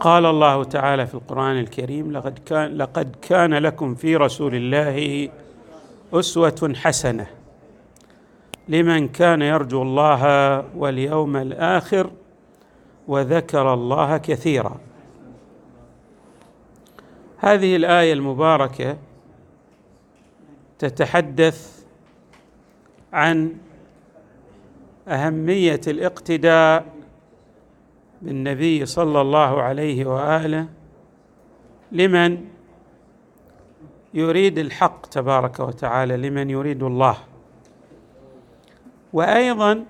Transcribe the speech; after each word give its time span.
قال 0.00 0.26
الله 0.26 0.64
تعالى 0.64 1.06
في 1.06 1.14
القرآن 1.14 1.58
الكريم 1.58 2.12
لقد 2.12 2.38
كان 2.38 2.76
لقد 2.76 3.16
كان 3.22 3.54
لكم 3.54 3.94
في 3.94 4.16
رسول 4.16 4.54
الله 4.54 5.28
أسوة 6.12 6.72
حسنة 6.76 7.26
لمن 8.68 9.08
كان 9.08 9.42
يرجو 9.42 9.82
الله 9.82 10.24
واليوم 10.76 11.36
الآخر 11.36 12.10
وذكر 13.08 13.74
الله 13.74 14.16
كثيرا. 14.18 14.76
هذه 17.38 17.76
الآية 17.76 18.12
المباركة 18.12 18.96
تتحدث 20.78 21.84
عن 23.12 23.56
أهمية 25.08 25.80
الاقتداء 25.86 26.99
بالنبي 28.22 28.86
صلى 28.86 29.20
الله 29.20 29.62
عليه 29.62 30.06
وآله 30.06 30.68
لمن 31.92 32.44
يريد 34.14 34.58
الحق 34.58 35.06
تبارك 35.06 35.60
وتعالى 35.60 36.16
لمن 36.16 36.50
يريد 36.50 36.82
الله. 36.82 37.16
وأيضا 39.12 39.84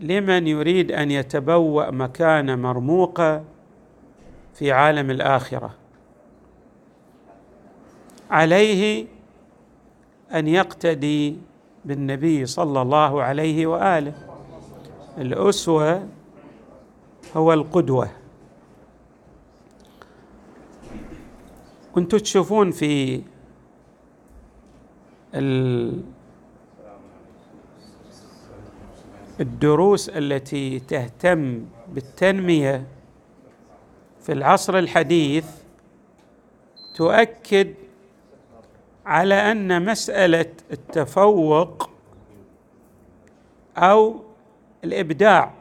لمن 0.00 0.46
يريد 0.46 0.92
أن 0.92 1.10
يتبوأ 1.10 1.90
مكان 1.90 2.58
مرموقة 2.58 3.44
في 4.54 4.72
عالم 4.72 5.10
الآخرة. 5.10 5.74
عليه 8.30 9.06
أن 10.34 10.48
يقتدي 10.48 11.36
بالنبي 11.84 12.46
صلى 12.46 12.82
الله 12.82 13.22
عليه 13.22 13.66
وآله. 13.66 14.14
الأسوة 15.18 16.08
هو 17.36 17.52
القدوة. 17.52 18.10
كنتوا 21.94 22.18
تشوفون 22.18 22.70
في 22.70 23.22
الدروس 29.40 30.08
التي 30.08 30.78
تهتم 30.78 31.64
بالتنمية 31.88 32.86
في 34.22 34.32
العصر 34.32 34.78
الحديث 34.78 35.46
تؤكد 36.94 37.74
على 39.06 39.34
أن 39.34 39.84
مسألة 39.84 40.52
التفوق 40.72 41.90
أو 43.76 44.20
الإبداع 44.84 45.57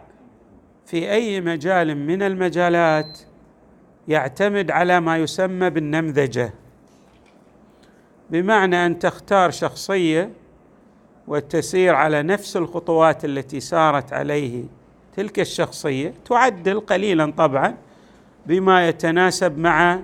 في 0.88 1.12
أي 1.12 1.42
مجال 1.42 1.98
من 1.98 2.22
المجالات 2.22 3.20
يعتمد 4.08 4.72
على 4.72 5.00
ما 5.00 5.18
يسمى 5.18 5.70
بالنمذجة. 5.70 6.54
بمعنى 8.30 8.86
أن 8.86 9.00
تختار 9.00 9.52
شخصية 9.52 10.32
وتسير 11.28 11.96
على 11.96 12.24
نفس 12.24 12.58
الخطوات 12.58 13.26
التي 13.26 13.60
سارت 13.60 14.14
عليه 14.14 14.64
تلك 15.16 15.40
الشخصية 15.40 16.14
تعدل 16.26 16.80
قليلا 16.80 17.34
طبعا 17.38 17.78
بما 18.46 18.88
يتناسب 18.88 19.58
مع 19.58 20.00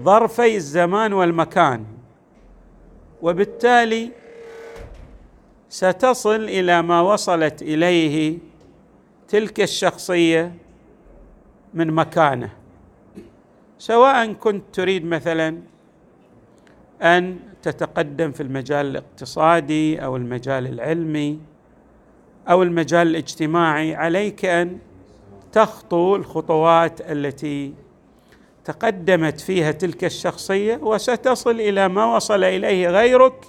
ظرفي 0.00 0.56
الزمان 0.56 1.12
والمكان. 1.12 1.84
وبالتالي 3.22 4.10
ستصل 5.68 6.44
إلى 6.44 6.82
ما 6.82 7.00
وصلت 7.00 7.62
إليه 7.62 8.38
تلك 9.28 9.60
الشخصية 9.60 10.54
من 11.74 11.90
مكانه. 11.90 12.50
سواء 13.78 14.32
كنت 14.32 14.62
تريد 14.72 15.04
مثلا 15.04 15.58
أن 17.02 17.38
تتقدم 17.62 18.32
في 18.32 18.42
المجال 18.42 18.86
الاقتصادي 18.86 20.04
أو 20.04 20.16
المجال 20.16 20.66
العلمي 20.66 21.40
أو 22.48 22.62
المجال 22.62 23.06
الاجتماعي 23.06 23.94
عليك 23.94 24.44
أن 24.44 24.78
تخطو 25.52 26.16
الخطوات 26.16 27.00
التي 27.00 27.74
تقدمت 28.64 29.40
فيها 29.40 29.72
تلك 29.72 30.04
الشخصية 30.04 30.76
وستصل 30.76 31.60
إلى 31.60 31.88
ما 31.88 32.16
وصل 32.16 32.44
إليه 32.44 32.88
غيرك 32.88 33.44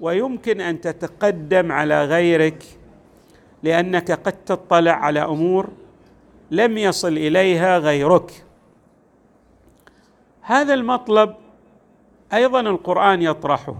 ويمكن 0.00 0.60
أن 0.60 0.80
تتقدم 0.80 1.72
على 1.72 2.04
غيرك 2.04 2.64
لأنك 3.62 4.10
قد 4.10 4.32
تطلع 4.32 4.92
على 4.92 5.20
أمور 5.20 5.68
لم 6.50 6.78
يصل 6.78 7.12
إليها 7.12 7.78
غيرك. 7.78 8.44
هذا 10.42 10.74
المطلب 10.74 11.34
أيضا 12.32 12.60
القرآن 12.60 13.22
يطرحه 13.22 13.76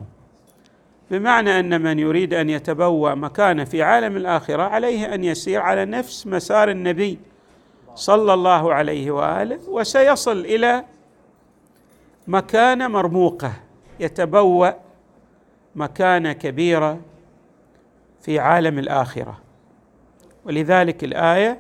بمعنى 1.11 1.61
أن 1.61 1.83
من 1.83 1.99
يريد 1.99 2.35
أن 2.35 2.51
يتبوأ 2.51 3.15
مكانه 3.15 3.65
في 3.65 3.83
عالم 3.83 4.17
الآخرة 4.17 4.63
عليه 4.63 5.15
أن 5.15 5.25
يسير 5.25 5.61
على 5.61 5.85
نفس 5.85 6.27
مسار 6.27 6.71
النبي 6.71 7.19
صلى 7.95 8.35
الله 8.35 8.75
عليه 8.75 9.11
وآله 9.11 9.69
وسيصل 9.69 10.39
إلى 10.39 10.85
مكانه 12.27 12.89
مرموقة 12.89 13.53
يتبوأ 14.01 14.71
مكانه 15.77 16.33
كبيرة 16.33 17.01
في 18.21 18.39
عالم 18.39 18.79
الآخرة. 18.79 19.39
ولذلك 20.45 21.05
الآية 21.05 21.59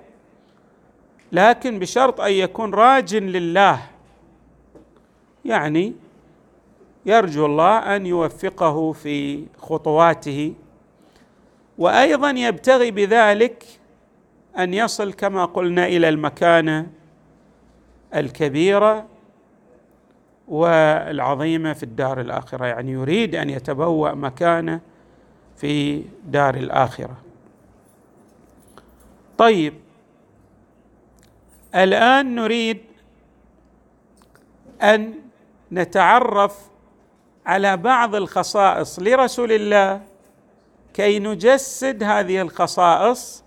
لكن 1.32 1.78
بشرط 1.78 2.20
أن 2.20 2.32
يكون 2.32 2.74
راج 2.74 3.16
لله. 3.16 3.80
يعني 5.44 5.92
يرجو 7.06 7.46
الله 7.46 7.96
أن 7.96 8.06
يوفقه 8.06 8.92
في 8.92 9.44
خطواته 9.58 10.54
وأيضا 11.78 12.30
يبتغي 12.30 12.90
بذلك 12.90 13.64
أن 14.58 14.74
يصل 14.74 15.12
كما 15.12 15.44
قلنا 15.44 15.86
إلى 15.86 16.08
المكانة 16.08 16.86
الكبيرة 18.14 19.06
والعظيمة 20.48 21.72
في 21.72 21.82
الدار 21.82 22.20
الآخرة. 22.20 22.66
يعني 22.66 22.92
يريد 22.92 23.34
أن 23.34 23.50
يتبوأ 23.50 24.12
مكانه 24.12 24.80
في 25.56 26.02
دار 26.24 26.54
الآخرة. 26.54 27.16
طيب. 29.38 29.74
الآن 31.74 32.34
نريد 32.34 32.80
أن 34.82 35.14
نتعرف 35.72 36.58
على 37.46 37.76
بعض 37.76 38.14
الخصائص 38.14 38.98
لرسول 38.98 39.52
الله 39.52 40.00
كي 40.94 41.18
نجسد 41.18 42.02
هذه 42.02 42.40
الخصائص 42.42 43.44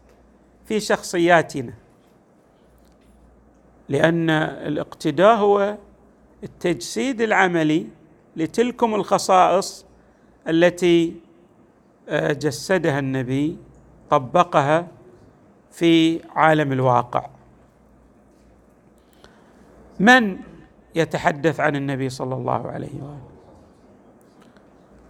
في 0.66 0.80
شخصياتنا. 0.80 1.74
لأن 3.90 4.30
الاقتداء 4.30 5.36
هو 5.36 5.78
التجسيد 6.44 7.22
العملي 7.22 7.88
لتلكم 8.36 8.96
الخصائص 8.96 9.86
التي 10.48 11.16
آه، 12.10 12.34
جسدها 12.34 13.00
النبي 13.00 13.58
طبقها 14.10 14.88
في 15.76 16.22
عالم 16.36 16.72
الواقع. 16.72 17.26
من 20.00 20.40
يتحدث 20.96 21.60
عن 21.60 21.76
النبي 21.76 22.10
صلى 22.10 22.36
الله 22.36 22.68
عليه 22.68 22.96
وآله؟ 23.02 23.28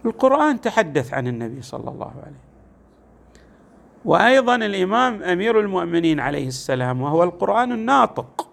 القرآن 0.04 0.60
تحدث 0.60 1.14
عن 1.14 1.26
النبي 1.26 1.62
صلى 1.62 1.90
الله 1.90 2.12
عليه 2.26 2.42
وأيضا 4.04 4.56
الإمام 4.56 5.22
أمير 5.22 5.60
المؤمنين 5.60 6.20
عليه 6.20 6.46
السلام 6.48 7.02
وهو 7.02 7.22
القرآن 7.22 7.72
الناطق 7.72 8.48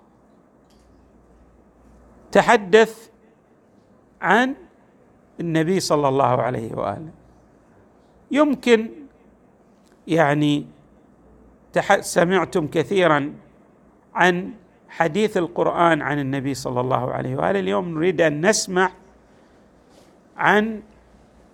تحدث 2.32 3.10
عن 4.22 4.56
النبي 5.40 5.80
صلى 5.80 6.08
الله 6.08 6.42
عليه 6.42 6.74
وآله. 6.74 7.12
يمكن 8.32 8.90
يعني 10.08 10.73
سمعتم 12.00 12.68
كثيرا 12.68 13.34
عن 14.16 14.52
حديث 14.90 15.38
القرآن 15.38 16.02
عن 16.02 16.20
النبي 16.20 16.54
صلى 16.54 16.82
الله 16.82 17.12
عليه 17.12 17.36
وآله. 17.36 17.60
اليوم 17.60 17.98
نريد 17.98 18.22
أن 18.22 18.46
نسمع 18.50 18.92
عن 20.38 20.82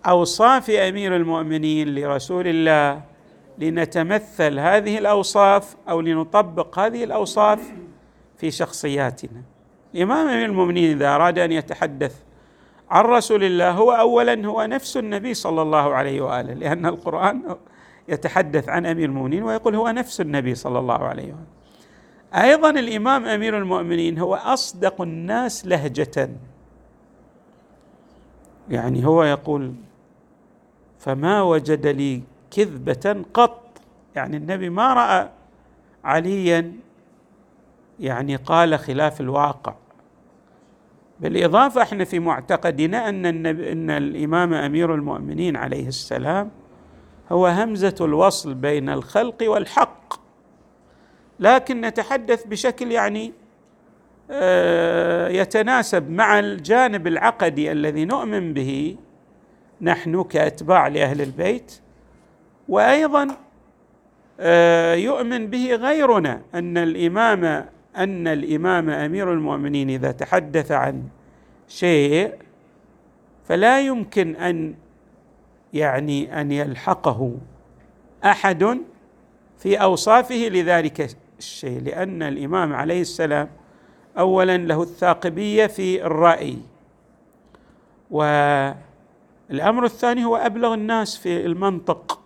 أوصاف 0.05 0.69
أمير 0.69 1.15
المؤمنين 1.15 1.95
لرسول 1.95 2.47
الله 2.47 3.01
لنتمثل 3.57 4.59
هذه 4.59 4.97
الأوصاف 4.97 5.75
أو 5.89 6.01
لنطبق 6.01 6.79
هذه 6.79 7.03
الأوصاف 7.03 7.59
في 8.37 8.51
شخصياتنا. 8.51 9.41
الإمام 9.95 10.27
أمير 10.27 10.45
المؤمنين 10.45 10.91
إذا 10.91 11.15
أراد 11.15 11.39
أن 11.39 11.51
يتحدث 11.51 12.15
عن 12.89 13.05
رسول 13.05 13.43
الله 13.43 13.71
هو 13.71 13.91
اولا 13.91 14.47
هو 14.47 14.65
نفس 14.65 14.97
النبي 14.97 15.33
صلى 15.33 15.61
الله 15.61 15.93
عليه 15.93 16.21
وآله 16.21 16.53
لأن 16.53 16.85
القرآن 16.85 17.55
يتحدث 18.09 18.69
عن 18.69 18.85
أمير 18.85 19.09
المؤمنين 19.09 19.43
ويقول 19.43 19.75
هو 19.75 19.89
نفس 19.89 20.21
النبي 20.21 20.55
صلى 20.55 20.79
الله 20.79 20.97
عليه 21.03 21.23
واله 21.23 21.59
أيضا 22.33 22.69
الإمام 22.69 23.25
أمير 23.25 23.57
المؤمنين 23.57 24.19
هو 24.19 24.35
أصدق 24.35 25.01
الناس 25.01 25.67
لهجة. 25.67 26.29
يعني 28.69 29.05
هو 29.05 29.23
يقول 29.23 29.73
فما 30.99 31.41
وجد 31.41 31.87
لي 31.87 32.21
كذبة 32.51 33.23
قط. 33.33 33.61
يعني 34.15 34.37
النبي 34.37 34.69
ما 34.69 34.93
رأى 34.93 35.29
عليا 36.03 36.73
يعني 37.99 38.35
قال 38.35 38.79
خلاف 38.79 39.21
الواقع. 39.21 39.73
بالإضافة 41.19 41.81
إحنا 41.81 42.03
في 42.03 42.19
معتقدنا 42.19 43.09
أن 43.09 43.25
النبي 43.25 43.71
أن 43.71 43.89
الإمام 43.89 44.53
أمير 44.53 44.95
المؤمنين 44.95 45.55
عليه 45.55 45.87
السلام 45.87 46.51
همزة 47.31 47.95
الوصل 48.01 48.53
بين 48.53 48.89
الخلق 48.89 49.37
والحق. 49.41 50.13
لكن 51.39 51.81
نتحدث 51.81 52.47
بشكل 52.47 52.91
يعني 52.91 53.33
آه، 54.31 55.27
يتناسب 55.27 56.09
مع 56.09 56.39
الجانب 56.39 57.07
العقدي 57.07 57.71
الذي 57.71 58.05
نؤمن 58.05 58.53
به 58.53 58.97
نحن 59.81 60.23
كأتباع 60.23 60.87
لأهل 60.87 61.21
البيت. 61.21 61.81
وأيضا 62.69 63.27
آه، 64.39 64.93
يؤمن 64.93 65.47
به 65.47 65.75
غيرنا 65.75 66.41
أن 66.55 66.77
الإمام 66.77 67.65
أن 67.97 68.27
الإمام 68.27 68.89
أمير 68.89 69.33
المؤمنين 69.33 69.89
إذا 69.89 70.11
تحدث 70.11 70.71
عن 70.71 71.03
شيء 71.67 72.33
فلا 73.47 73.81
يمكن 73.81 74.35
أن 74.35 74.75
يعني 75.73 76.41
أن 76.41 76.51
يلحقه 76.51 77.35
أحد 78.25 78.79
في 79.57 79.81
أوصافه 79.81 80.35
لذلك 80.35 81.15
الشيء 81.39 81.81
لأن 81.81 82.23
الإمام 82.23 82.73
عليه 82.73 83.01
السلام 83.01 83.49
اولا 84.17 84.57
له 84.57 84.81
الثاقبية 84.83 85.67
في 85.67 86.05
الرأي. 86.05 86.57
والأمر 88.11 89.85
الثاني 89.85 90.25
هو 90.25 90.35
أبلغ 90.35 90.73
الناس 90.73 91.17
في 91.17 91.45
المنطق. 91.45 92.19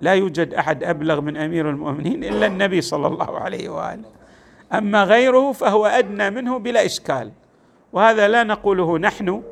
لا 0.00 0.14
يوجد 0.14 0.54
أحد 0.54 0.84
أبلغ 0.84 1.20
من 1.20 1.36
أمير 1.36 1.70
المؤمنين 1.70 2.24
إلا 2.24 2.46
النبي 2.46 2.80
صلى 2.80 3.06
الله 3.06 3.38
عليه 3.38 3.68
وآله. 3.68 4.08
أما 4.72 5.04
غيره 5.04 5.52
فهو 5.52 5.86
أدنى 5.86 6.30
منه 6.30 6.58
بلا 6.58 6.84
إشكال. 6.84 7.32
وهذا 7.92 8.28
لا 8.28 8.44
نقوله 8.44 8.98
نحن 8.98 9.42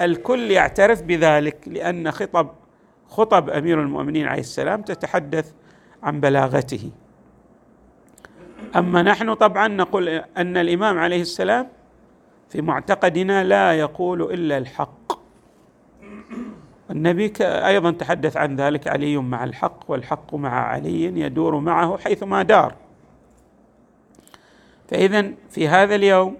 الكل 0.00 0.50
يعترف 0.50 1.02
بذلك 1.02 1.56
لأن 1.66 2.10
خطب 2.10 2.48
خطب 3.08 3.50
أمير 3.50 3.80
المؤمنين 3.82 4.26
عليه 4.26 4.40
السلام 4.40 4.82
تتحدث 4.82 5.52
عن 6.02 6.20
بلاغته. 6.20 6.90
أما 8.76 9.02
نحن 9.02 9.34
طبعا 9.34 9.68
نقول 9.68 10.08
أن 10.08 10.56
الإمام 10.56 10.98
عليه 10.98 11.20
السلام 11.20 11.68
في 12.48 12.62
معتقدنا 12.62 13.44
لا 13.44 13.72
يقول 13.72 14.22
إلا 14.22 14.58
الحق. 14.58 15.20
النبي 16.90 17.32
أيضا 17.40 17.90
تحدث 17.90 18.36
عن 18.36 18.56
ذلك 18.56 18.88
علي 18.88 19.16
مع 19.16 19.44
الحق 19.44 19.80
والحق 19.88 20.34
مع 20.34 20.66
علي 20.66 21.04
يدور 21.04 21.58
معه 21.58 21.96
حيثما 21.96 22.42
دار. 22.42 22.74
فاذا 24.88 25.32
في 25.50 25.68
هذا 25.68 25.94
اليوم 25.94 26.36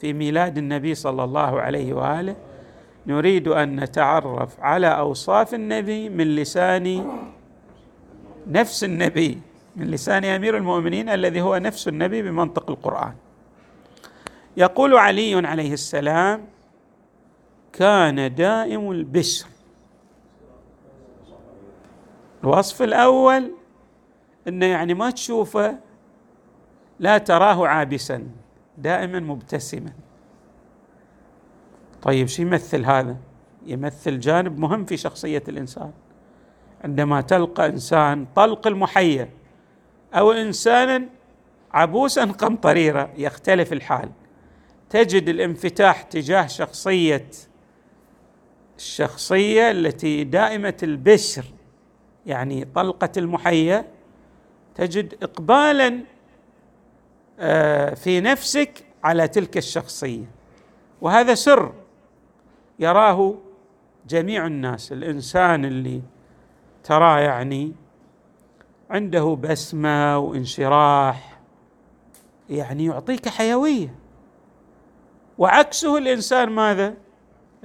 في 0.00 0.12
ميلاد 0.12 0.58
النبي 0.58 0.94
صلى 0.94 1.24
الله 1.24 1.60
عليه 1.60 1.92
وآله 1.92 2.36
نريد 3.06 3.48
أن 3.48 3.80
نتعرف 3.80 4.60
على 4.60 4.86
أوصاف 4.86 5.54
النبي 5.54 6.08
من 6.08 6.36
لسان 6.36 7.10
نفس 8.46 8.84
النبي 8.84 9.40
من 9.76 9.86
لسان 9.90 10.24
أمير 10.24 10.56
المؤمنين 10.56 11.08
الذي 11.08 11.40
هو 11.40 11.56
نفس 11.56 11.88
النبي 11.88 12.22
بمنطق 12.22 12.70
القرآن. 12.70 13.14
يقول 14.56 14.96
علي 14.96 15.46
عليه 15.46 15.72
السلام 15.72 16.44
كان 17.72 18.34
دائم 18.34 18.90
البشر. 18.90 19.46
الوصف 22.44 22.82
الأول 22.82 23.50
انه 24.48 24.66
يعني 24.66 24.94
ما 24.94 25.10
تشوفه 25.10 25.78
لا 26.98 27.18
تراه 27.18 27.66
عابسا 27.66 28.26
دائما 28.78 29.20
مبتسما. 29.20 29.92
طيب 32.04 32.28
شو 32.28 32.42
يمثل 32.42 32.84
هذا؟ 32.84 33.16
يمثل 33.66 34.20
جانب 34.20 34.58
مهم 34.58 34.84
في 34.84 34.96
شخصية 34.96 35.42
الإنسان. 35.48 35.92
عندما 36.84 37.20
تلقى 37.20 37.66
إنسان 37.66 38.26
طلق 38.36 38.66
المحيا 38.66 39.30
أو 40.14 40.32
انسانا 40.32 41.08
عبوسا 41.72 42.24
قمطريرا 42.24 43.10
يختلف 43.16 43.72
الحال. 43.72 44.10
تجد 44.90 45.28
الانفتاح 45.28 46.02
تجاه 46.02 46.46
شخصية 46.46 47.30
الشخصية 48.76 49.70
التي 49.70 50.24
دائمة 50.24 50.76
البشر 50.82 51.44
يعني 52.26 52.64
طلقة 52.64 53.12
المحيا 53.16 53.84
تجد 54.74 55.14
اقبالا 55.22 56.00
آه، 57.38 57.94
في 57.94 58.20
نفسك 58.20 58.84
على 59.04 59.28
تلك 59.28 59.56
الشخصية. 59.56 60.24
وهذا 61.00 61.34
سر 61.34 61.72
يراه 62.78 63.34
جميع 64.08 64.46
الناس 64.46 64.92
الإنسان 64.92 65.64
اللي 65.64 66.02
تراه 66.84 67.18
يعني 67.18 67.74
عنده 68.90 69.38
بسمة 69.42 70.18
وانشراح 70.18 71.40
يعني 72.50 72.84
يعطيك 72.84 73.28
حيوية. 73.28 73.94
وعكسه 75.38 75.98
الإنسان 75.98 76.48
ماذا؟ 76.48 76.94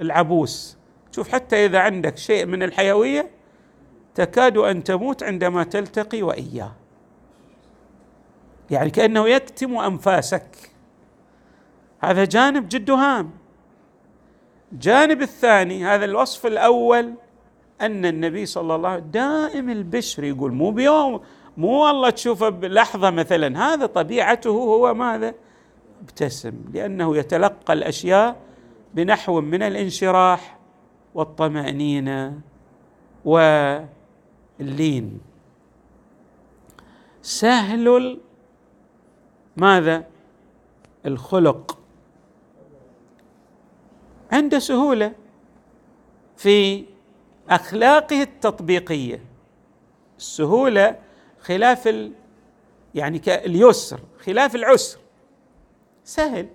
العبوس. 0.00 0.78
شوف 1.12 1.28
حتى 1.28 1.66
إذا 1.66 1.78
عندك 1.78 2.16
شيء 2.16 2.46
من 2.46 2.62
الحيوية 2.62 3.30
تكاد 4.14 4.56
أن 4.56 4.84
تموت 4.84 5.22
عندما 5.22 5.64
تلتقي 5.64 6.22
وإياه. 6.22 6.72
يعني 8.70 8.90
كأنه 8.90 9.28
يكتم 9.28 9.76
أنفاسك. 9.76 10.72
هذا 12.00 12.24
جانب 12.24 12.68
جد 12.68 12.90
هام. 12.90 13.39
الجانب 14.72 15.22
الثاني 15.22 15.84
هذا 15.84 16.04
الوصف 16.04 16.46
الأول 16.46 17.14
أن 17.80 18.06
النبي 18.06 18.46
صلى 18.46 18.74
الله 18.74 18.88
عليه 18.88 18.98
وسلم 18.98 19.10
دائم 19.10 19.70
البشر 19.70 20.24
يقول 20.24 20.52
مو 20.52 20.70
بيوم 20.70 21.20
مو 21.56 21.86
والله 21.86 22.10
تشوفه 22.10 22.48
بلحظة 22.48 23.10
مثلا 23.10 23.58
هذا 23.64 23.86
طبيعته 23.86 24.50
هو 24.50 24.94
ماذا؟ 24.94 25.34
ابتسم 26.02 26.52
لأنه 26.74 27.16
يتلقى 27.16 27.72
الأشياء 27.72 28.36
بنحو 28.94 29.40
من 29.40 29.62
الانشراح 29.62 30.58
والطمأنينة 31.14 32.40
واللين. 33.24 35.20
سهل 37.22 38.18
ماذا؟ 39.56 40.04
الخلق. 41.06 41.79
عنده 44.32 44.58
سهولة 44.58 45.12
في 46.36 46.84
أخلاقه 47.48 48.22
التطبيقية. 48.22 49.24
السهولة 50.18 50.96
خلاف 51.40 51.88
ال 51.88 52.12
يعني 52.94 53.20
اليسر 53.28 54.00
خلاف 54.24 54.54
العسر. 54.54 54.98
سهل. 56.04 56.46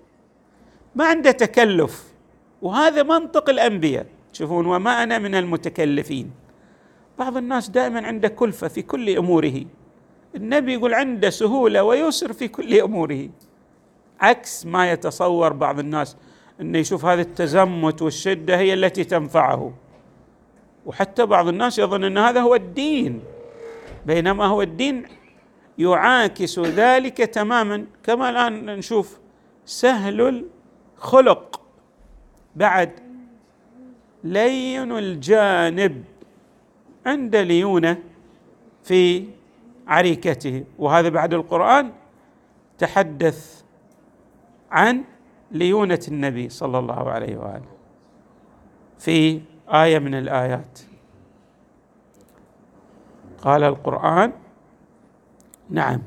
ما 0.94 1.04
عنده 1.06 1.30
تكلف. 1.30 2.12
وهذا 2.62 3.02
منطق 3.02 3.50
الأنبياء. 3.50 4.06
تشوفون 4.32 4.66
وما 4.66 5.02
أنا 5.02 5.18
من 5.18 5.34
المتكلفين. 5.34 6.30
بعض 7.18 7.36
الناس 7.36 7.68
دائما 7.68 8.06
عنده 8.06 8.28
كلفة 8.28 8.68
في 8.68 8.82
كل 8.82 9.16
أموره. 9.16 9.64
النبي 10.34 10.72
يقول 10.72 10.94
عنده 10.94 11.30
سهولة 11.30 11.82
ويسر 11.82 12.32
في 12.32 12.48
كل 12.48 12.80
أموره. 12.80 13.28
عكس 14.20 14.66
ما 14.66 14.92
يتصور 14.92 15.52
بعض 15.52 15.78
الناس. 15.78 16.16
انه 16.60 16.78
يشوف 16.78 17.04
هذه 17.04 17.20
التزمت 17.20 18.02
والشدة 18.02 18.58
هي 18.58 18.74
التي 18.74 19.04
تنفعه. 19.04 19.72
وحتى 20.86 21.26
بعض 21.26 21.48
الناس 21.48 21.78
يظن 21.78 22.04
إن 22.04 22.18
هذا 22.18 22.40
هو 22.40 22.54
الدين 22.54 23.20
بينما 24.06 24.46
هو 24.46 24.62
الدين 24.62 25.04
يعاكس 25.78 26.58
ذلك 26.58 27.16
تماما. 27.16 27.86
كما 28.02 28.30
الآن 28.30 28.66
نشوف 28.66 29.18
سهل 29.64 30.44
الخلق. 30.98 31.60
بعد 32.56 32.90
لين 34.24 34.92
الجانب 34.92 36.04
عند 37.06 37.36
ليونه 37.36 37.98
في 38.84 39.26
عريكته. 39.86 40.64
وهذا 40.78 41.08
بعد 41.08 41.34
القرآن 41.34 41.92
تحدث 42.78 43.62
عن 44.70 45.04
ليونة 45.58 46.00
النبي 46.08 46.48
صلى 46.48 46.78
الله 46.78 47.10
عليه 47.10 47.36
وآله. 47.36 47.68
في 48.98 49.40
آية 49.68 49.98
من 49.98 50.14
الآيات. 50.14 50.80
قال 53.42 53.64
القرآن 53.64 54.32
نعم. 55.70 56.02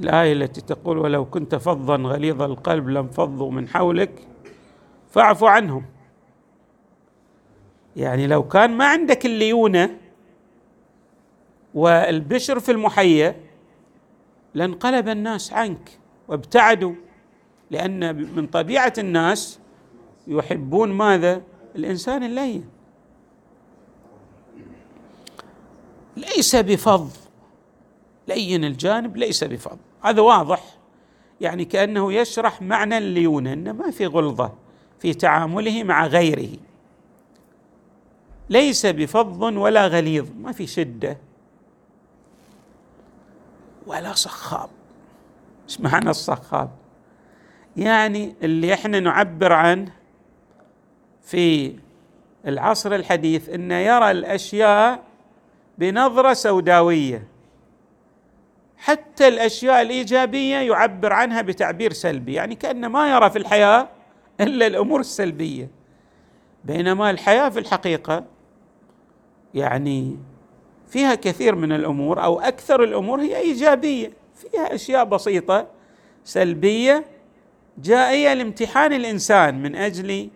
الآية 0.00 0.32
التي 0.32 0.60
تقول 0.60 0.98
ولو 0.98 1.24
كنت 1.24 1.54
فظا 1.54 1.96
غليظ 1.96 2.42
القلب 2.42 2.88
لانفضوا 2.88 3.50
من 3.50 3.68
حولك 3.68 4.28
فاعف 5.10 5.44
عنهم. 5.44 5.84
يعني 7.96 8.26
لو 8.26 8.48
كان 8.48 8.76
ما 8.76 8.86
عندك 8.86 9.26
الليونة 9.26 9.98
والبشر 11.74 12.60
في 12.60 12.72
المحيا 12.72 13.36
لانقلب 14.54 15.08
الناس 15.08 15.52
عنك 15.52 15.98
وابتعدوا. 16.28 16.94
لأن 17.72 18.16
من 18.36 18.46
طبيعة 18.46 18.92
الناس 18.98 19.58
يحبون 20.26 20.92
ماذا؟ 20.92 21.42
الإنسان 21.76 22.22
اللين. 22.22 22.68
ليس 26.16 26.56
بفظ 26.56 27.10
لين 28.28 28.64
الجانب 28.64 29.16
ليس 29.16 29.44
بفظ 29.44 29.76
هذا 30.02 30.20
واضح. 30.20 30.64
يعني 31.40 31.64
كأنه 31.64 32.12
يشرح 32.12 32.62
معنى 32.62 32.98
الليونه 32.98 33.52
انه 33.52 33.72
ما 33.72 33.90
في 33.90 34.06
غلظة 34.06 34.52
في 34.98 35.14
تعامله 35.14 35.84
مع 35.84 36.06
غيره. 36.06 36.56
ليس 38.50 38.86
بفظ 38.86 39.42
ولا 39.42 39.86
غليظ. 39.86 40.28
ما 40.40 40.52
في 40.52 40.66
شدة. 40.66 41.18
ولا 43.86 44.12
صخاب. 44.12 44.70
إيش 45.68 45.80
معنى 45.80 46.10
الصخاب؟ 46.10 46.81
يعني 47.76 48.34
اللي 48.42 48.74
إحنا 48.74 49.00
نعبر 49.00 49.52
عنه 49.52 49.92
في 51.22 51.74
العصر 52.46 52.94
الحديث 52.94 53.48
انه 53.48 53.74
يرى 53.74 54.10
الأشياء 54.10 55.02
بنظرة 55.78 56.32
سوداوية. 56.32 57.26
حتى 58.76 59.28
الأشياء 59.28 59.82
الإيجابية 59.82 60.56
يعبر 60.56 61.12
عنها 61.12 61.42
بتعبير 61.42 61.92
سلبي 61.92 62.32
يعني 62.32 62.54
كانه 62.54 62.88
ما 62.88 63.10
يرى 63.16 63.30
في 63.30 63.38
الحياة 63.38 63.88
إلا 64.40 64.66
الأمور 64.66 65.00
السلبية. 65.00 65.68
بينما 66.64 67.10
الحياة 67.10 67.48
في 67.48 67.58
الحقيقة 67.58 68.24
يعني 69.54 70.16
فيها 70.88 71.14
كثير 71.14 71.54
من 71.54 71.72
الأمور 71.72 72.24
أو 72.24 72.40
أكثر 72.40 72.84
الأمور 72.84 73.20
هي 73.20 73.36
إيجابية 73.36 74.12
فيها 74.34 74.74
أشياء 74.74 75.04
بسيطة 75.04 75.66
سلبية 76.24 77.04
جائية 77.78 78.34
لامتحان 78.34 78.92
الإنسان 78.92 79.62
من 79.62 79.76
أجل 79.76 80.30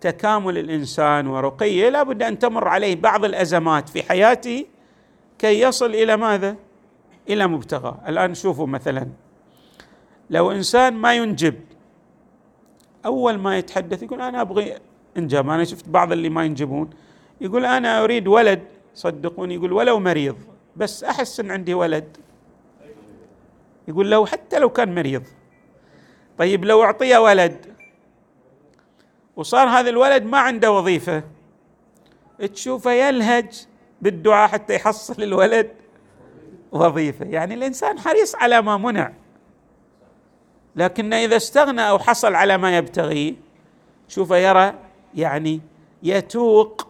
تكامل 0.00 0.58
الإنسان 0.58 1.26
ورقيه. 1.26 1.88
لا 1.88 2.02
بد 2.02 2.22
أن 2.22 2.38
تمر 2.38 2.68
عليه 2.68 2.96
بعض 2.96 3.24
الأزمات 3.24 3.88
في 3.88 4.02
حياته 4.02 4.66
كي 5.38 5.60
يصل 5.60 5.94
إلى 5.94 6.16
ماذا؟ 6.16 6.56
إلى 7.28 7.46
مبتغاه، 7.46 8.00
الآن 8.08 8.34
شوفوا 8.34 8.66
مثلا 8.66 9.08
لو 10.30 10.52
إنسان 10.52 10.94
ما 10.94 11.14
ينجب 11.14 11.54
أول 13.04 13.38
ما 13.38 13.58
يتحدث 13.58 14.02
يقول 14.02 14.20
أنا 14.20 14.40
أبغي 14.40 14.76
انجب، 15.16 15.48
أنا 15.48 15.64
شفت 15.64 15.88
بعض 15.88 16.12
اللي 16.12 16.28
ما 16.28 16.44
ينجبون 16.44 16.90
يقول 17.40 17.64
أنا 17.64 18.04
أريد 18.04 18.28
ولد. 18.28 18.62
صدقوني 18.94 19.54
يقول 19.54 19.72
ولو 19.72 19.98
مريض 19.98 20.36
بس 20.76 21.04
أحس 21.04 21.40
إن 21.40 21.50
عندي 21.50 21.74
ولد. 21.74 22.16
يقول 23.88 24.10
لو 24.10 24.26
حتى 24.26 24.58
لو 24.58 24.70
كان 24.70 24.94
مريض. 24.94 25.22
طيب 26.38 26.64
لو 26.64 26.84
اعطيه 26.84 27.18
ولد 27.18 27.66
وصار 29.36 29.68
هذا 29.68 29.90
الولد 29.90 30.22
ما 30.22 30.38
عنده 30.38 30.72
وظيفة 30.72 31.22
تشوفه 32.54 32.92
يلهج 32.92 33.66
بالدعاء 34.02 34.48
حتى 34.48 34.74
يحصل 34.74 35.22
الولد 35.22 35.70
وظيفة. 36.72 37.24
يعني 37.24 37.54
الإنسان 37.54 37.98
حريص 37.98 38.34
على 38.34 38.62
ما 38.62 38.76
منع 38.76 39.12
لكن 40.76 41.12
إذا 41.12 41.36
استغنى 41.36 41.88
أو 41.88 41.98
حصل 41.98 42.34
على 42.34 42.58
ما 42.58 42.76
يبتغيه 42.76 43.34
شوف 44.08 44.30
يرى 44.30 44.74
يعني 45.14 45.60
يتوق 46.02 46.88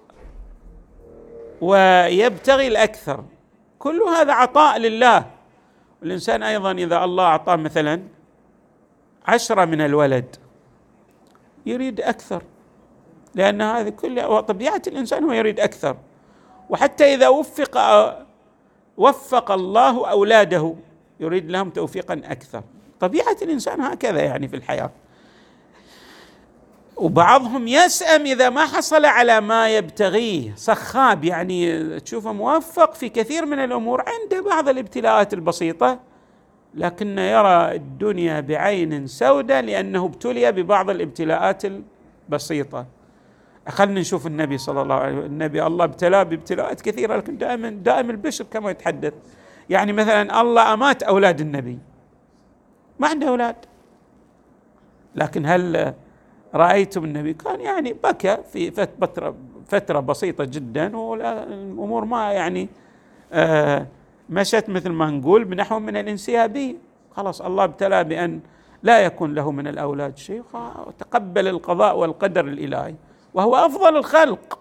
ويبتغي 1.60 2.68
الأكثر. 2.68 3.24
كل 3.78 4.02
هذا 4.02 4.32
عطاء 4.32 4.78
لله. 4.78 5.26
والانسان 6.02 6.42
أيضا 6.42 6.72
إذا 6.72 7.04
الله 7.04 7.24
أعطاه 7.24 7.56
مثلا 7.56 8.02
عشرة 9.28 9.64
من 9.64 9.80
الولد. 9.80 10.36
يريد 11.66 12.00
أكثر. 12.00 12.42
لأن 13.34 13.62
هذه 13.62 13.88
كل 13.88 14.42
طبيعة 14.42 14.82
الإنسان 14.86 15.24
هو 15.24 15.32
يريد 15.32 15.60
أكثر. 15.60 15.96
وحتى 16.70 17.14
إذا 17.14 17.28
وفق 17.28 17.78
وفق 18.96 19.50
الله 19.50 20.10
أولاده 20.10 20.74
يريد 21.20 21.50
لهم 21.50 21.70
توفيقا 21.70 22.14
أكثر. 22.24 22.62
طبيعة 23.00 23.36
الإنسان 23.42 23.80
هكذا 23.80 24.20
يعني 24.20 24.48
في 24.48 24.56
الحياة. 24.56 24.90
وبعضهم 26.96 27.68
يسأم 27.68 28.26
إذا 28.26 28.50
ما 28.50 28.64
حصل 28.64 29.04
على 29.04 29.40
ما 29.40 29.76
يبتغيه. 29.76 30.54
سخاب 30.56 31.24
يعني 31.24 32.00
تشوفه 32.00 32.32
موفق 32.32 32.94
في 32.94 33.08
كثير 33.08 33.46
من 33.46 33.58
الأمور. 33.58 34.04
عنده 34.06 34.50
بعض 34.50 34.68
الابتلاءات 34.68 35.34
البسيطة. 35.34 36.07
لكن 36.74 37.18
يرى 37.18 37.74
الدنيا 37.74 38.40
بعين 38.40 39.06
سوداء 39.06 39.62
لأنه 39.62 40.04
ابتلي 40.04 40.52
ببعض 40.52 40.90
الابتلاءات 40.90 41.62
البسيطة. 41.64 42.86
خلينا 43.68 44.00
نشوف 44.00 44.26
النبي 44.26 44.58
صلى 44.58 44.82
الله 44.82 44.94
عليه 44.94 45.16
وسلم. 45.16 45.26
النبي 45.26 45.66
الله 45.66 45.84
ابتلاه 45.84 46.22
بابتلاءات 46.22 46.80
كثيرة 46.80 47.16
لكن 47.16 47.38
دائما 47.38 47.70
دائم 47.70 48.10
البشر 48.10 48.44
كما 48.44 48.70
يتحدث. 48.70 49.14
يعني 49.70 49.92
مثلا 49.92 50.40
الله 50.40 50.74
أمات 50.74 51.02
أولاد 51.02 51.40
النبي. 51.40 51.78
ما 52.98 53.08
عنده 53.08 53.28
أولاد. 53.28 53.56
لكن 55.14 55.46
هل 55.46 55.94
رأيتم 56.54 57.04
النبي؟ 57.04 57.34
كان 57.34 57.60
يعني 57.60 57.92
بكى 57.92 58.38
في 58.52 58.70
فترة 58.70 59.34
فترة 59.66 60.00
بسيطة 60.00 60.44
جدا 60.44 60.96
والأمور 60.96 62.04
ما 62.04 62.32
يعني 62.32 62.68
آه 63.32 63.86
مشت 64.30 64.68
مثل 64.68 64.90
ما 64.90 65.10
نقول 65.10 65.44
بنحو 65.44 65.78
من 65.78 65.96
الانسيابية. 65.96 66.74
خلاص 67.16 67.42
الله 67.42 67.64
ابتلى 67.64 68.04
بأن 68.04 68.40
لا 68.82 69.00
يكون 69.00 69.34
له 69.34 69.50
من 69.50 69.66
الأولاد 69.66 70.18
شيء 70.18 70.42
تقبل 70.98 71.48
القضاء 71.48 71.98
والقدر 71.98 72.44
الإلهي 72.44 72.94
وهو 73.34 73.56
أفضل 73.56 73.96
الخلق. 73.96 74.58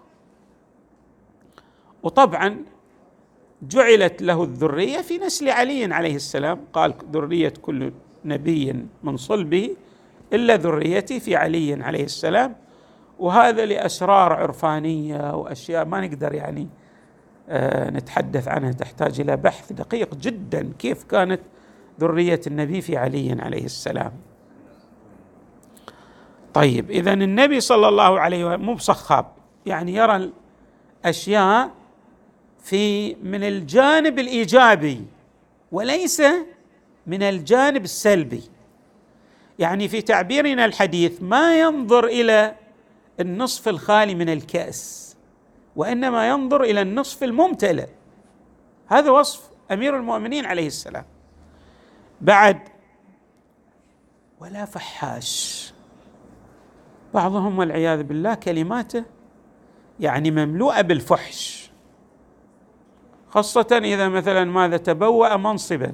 وطبعا 2.02 2.64
جعلت 3.62 4.22
له 4.22 4.42
الذرية 4.42 4.98
في 4.98 5.18
نسل 5.18 5.48
علي 5.48 5.94
عليه 5.94 6.16
السلام. 6.16 6.60
قال 6.72 6.94
ذرية 7.12 7.52
كل 7.62 7.92
نبي 8.24 8.86
من 9.02 9.16
صلبه 9.16 9.76
إلا 10.32 10.56
ذريتي 10.56 11.20
في 11.20 11.36
علي 11.36 11.82
عليه 11.82 12.04
السلام. 12.04 12.56
وهذا 13.18 13.66
لأسرار 13.66 14.32
عرفانية 14.32 15.34
وأشياء 15.34 15.84
ما 15.84 16.00
نقدر 16.00 16.34
يعني 16.34 16.68
نتحدث 17.90 18.48
عنها 18.48 18.72
تحتاج 18.72 19.20
إلى 19.20 19.36
بحث 19.36 19.72
دقيق 19.72 20.14
جدا 20.14 20.72
كيف 20.78 21.04
كانت 21.04 21.40
ذرية 22.00 22.40
النبي 22.46 22.80
في 22.80 22.96
علي 22.96 23.36
عليه 23.40 23.64
السلام. 23.64 24.12
طيب 26.54 26.90
اذا 26.90 27.12
النبي 27.12 27.60
صلى 27.60 27.88
الله 27.88 28.20
عليه 28.20 28.44
وسلم 28.44 28.66
مو 28.66 28.74
بصخاب 28.74 29.26
يعني 29.66 29.94
يرى 29.94 30.30
الأشياء 31.04 31.70
في 32.62 33.14
من 33.14 33.44
الجانب 33.44 34.18
الإيجابي 34.18 35.04
وليس 35.72 36.22
من 37.06 37.22
الجانب 37.22 37.84
السلبي. 37.84 38.42
يعني 39.58 39.88
في 39.88 40.02
تعبيرنا 40.02 40.64
الحديث 40.64 41.22
ما 41.22 41.60
ينظر 41.60 42.06
إلى 42.06 42.54
النصف 43.20 43.68
الخالي 43.68 44.14
من 44.14 44.28
الكأس 44.28 45.07
وإنما 45.78 46.28
ينظر 46.28 46.62
إلى 46.62 46.82
النصف 46.82 47.22
الممتلئ. 47.22 47.88
هذا 48.86 49.10
وصف 49.10 49.50
أمير 49.72 49.96
المؤمنين 49.96 50.46
عليه 50.46 50.66
السلام. 50.66 51.04
بعد 52.20 52.58
ولا 54.40 54.64
فحاش. 54.64 55.72
بعضهم 57.14 57.58
والعياذ 57.58 58.02
بالله 58.02 58.34
كلماته 58.34 59.04
يعني 60.00 60.30
مملوءة 60.30 60.80
بالفحش. 60.80 61.70
خاصة 63.28 63.80
إذا 63.84 64.08
مثلا 64.08 64.44
ماذا 64.44 64.76
تبوأ 64.76 65.36
منصبا. 65.36 65.92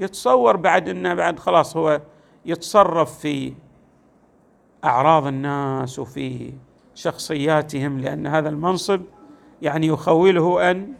يتصور 0.00 0.56
بعد 0.56 0.88
أنه 0.88 1.14
بعد 1.14 1.38
خلاص 1.38 1.76
هو 1.76 2.00
يتصرف 2.44 3.18
في 3.18 3.54
أعراض 4.84 5.26
الناس 5.26 5.98
وفي 5.98 6.54
شخصياتهم 6.94 8.00
لأن 8.00 8.26
هذا 8.26 8.48
المنصب 8.48 9.00
يعني 9.62 9.86
يخوله 9.86 10.70
أن 10.70 10.92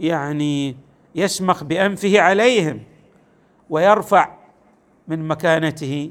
يعني 0.00 0.76
يسمخ 1.14 1.64
بأنفه 1.64 2.20
عليهم 2.20 2.80
ويرفع 3.70 4.36
من 5.08 5.28
مكانته 5.28 6.10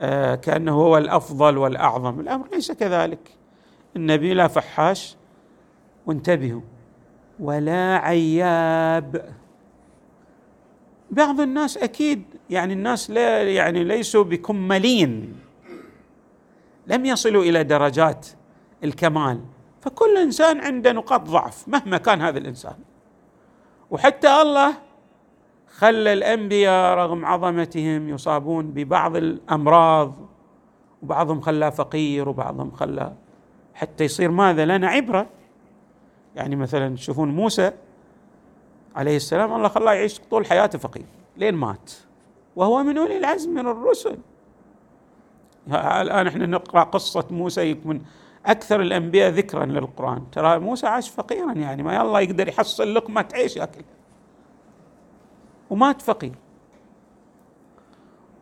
آه 0.00 0.34
كأنه 0.34 0.72
هو 0.74 0.98
الأفضل 0.98 1.58
والأعظم. 1.58 2.20
الأمر 2.20 2.48
ليس 2.52 2.72
كذلك. 2.72 3.30
النبي 3.96 4.34
لا 4.34 4.48
فحاش 4.48 5.16
وانتبهوا. 6.06 6.60
ولا 7.40 7.96
عياب. 7.96 9.34
بعض 11.10 11.40
الناس 11.40 11.76
أكيد 11.76 12.22
يعني 12.50 12.72
الناس 12.72 13.10
لا 13.10 13.42
يعني 13.42 13.84
ليسوا 13.84 14.24
بكملين 14.24 15.36
لم 16.88 17.06
يصلوا 17.06 17.42
إلى 17.42 17.64
درجات 17.64 18.26
الكمال. 18.84 19.40
فكل 19.80 20.18
إنسان 20.18 20.60
عنده 20.60 20.92
نقاط 20.92 21.20
ضعف 21.20 21.68
مهما 21.68 21.98
كان 21.98 22.22
هذا 22.22 22.38
الإنسان. 22.38 22.74
وحتى 23.90 24.42
الله 24.42 24.74
خلى 25.68 26.12
الأنبياء 26.12 26.98
رغم 26.98 27.24
عظمتهم 27.24 28.08
يصابون 28.08 28.70
ببعض 28.70 29.16
الأمراض 29.16 30.14
وبعضهم 31.02 31.40
خلاه 31.40 31.70
فقير 31.70 32.28
وبعضهم 32.28 32.70
خلاه 32.70 33.12
حتى 33.74 34.04
يصير 34.04 34.30
ماذا؟ 34.30 34.64
لنا 34.64 34.88
عبرة. 34.88 35.26
يعني 36.36 36.56
مثلا 36.56 36.94
تشوفون 36.94 37.28
موسى 37.28 37.72
عليه 38.96 39.16
السلام 39.16 39.54
الله 39.54 39.68
خلاه 39.68 39.92
يعيش 39.92 40.20
طول 40.30 40.46
حياته 40.46 40.78
فقير 40.78 41.06
لين 41.36 41.54
مات. 41.54 41.92
وهو 42.56 42.82
من 42.82 42.98
أولي 42.98 43.18
العزم 43.18 43.54
من 43.54 43.66
الرسل. 43.66 44.18
الآن 45.72 46.26
إحنا 46.26 46.46
نقرأ 46.46 46.82
قصة 46.82 47.24
موسى 47.30 47.76
من 47.84 48.00
أكثر 48.46 48.80
الأنبياء 48.80 49.30
ذكرا 49.30 49.66
للقرآن. 49.66 50.30
ترى 50.30 50.58
موسى 50.58 50.86
عاش 50.86 51.08
فقيرا 51.10 51.52
يعني 51.52 51.82
ما 51.82 52.02
الله 52.02 52.20
يقدر 52.20 52.48
يحصل 52.48 52.94
لقمة 52.94 53.28
عيش 53.34 53.56
ياكل. 53.56 53.82
ومات 55.70 56.02
فقير. 56.02 56.34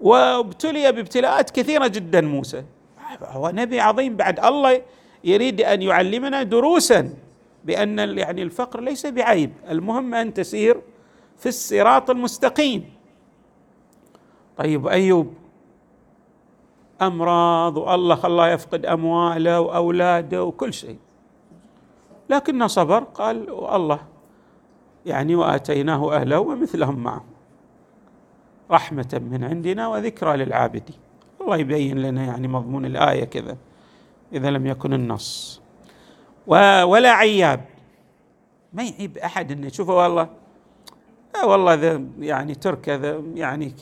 وابتلي 0.00 0.92
بابتلاءات 0.92 1.50
كثيرة 1.50 1.86
جدا 1.86 2.20
موسى. 2.20 2.64
هو 3.22 3.50
نبي 3.54 3.80
عظيم 3.80 4.16
بعد 4.16 4.44
الله 4.44 4.82
يريد 5.24 5.60
أن 5.60 5.82
يعلمنا 5.82 6.42
دروسا 6.42 7.14
بأن 7.64 7.98
يعني 7.98 8.42
الفقر 8.42 8.80
ليس 8.80 9.06
بعيب. 9.06 9.52
المهم 9.70 10.14
أن 10.14 10.34
تسير 10.34 10.80
في 11.38 11.48
الصراط 11.48 12.10
المستقيم. 12.10 12.96
طيب 14.56 14.86
أيوب 14.86 15.34
أمراض 17.02 17.76
والله 17.76 18.14
خلاه 18.14 18.48
يفقد 18.48 18.86
أمواله 18.86 19.60
وأولاده 19.60 20.44
وكل 20.44 20.72
شيء. 20.72 20.98
لكنه 22.30 22.66
صبر 22.66 23.04
قال 23.04 23.50
الله 23.74 24.00
يعني 25.06 25.34
وآتيناه 25.34 26.14
أهله 26.14 26.40
ومثلهم 26.40 26.98
معه. 26.98 27.24
رحمة 28.70 29.22
من 29.30 29.44
عندنا 29.44 29.88
وذكرى 29.88 30.36
للعابدين. 30.36 30.96
الله 31.40 31.56
يبين 31.56 31.98
لنا 31.98 32.24
يعني 32.24 32.48
مضمون 32.48 32.86
الآية 32.86 33.24
كذا 33.24 33.56
إذا 34.32 34.50
لم 34.50 34.66
يكن 34.66 34.92
النص. 34.92 35.60
ولا 36.46 37.10
عياب. 37.10 37.64
ما 38.72 38.82
يعيب 38.82 39.18
أحد 39.18 39.52
إنه 39.52 39.66
يشوفه 39.66 39.96
والله 39.96 40.28
لا 41.34 41.44
والله 41.44 41.74
ذا 41.74 42.02
يعني 42.18 42.54
ترك 42.54 42.88
هذا 42.88 43.22
يعني 43.34 43.72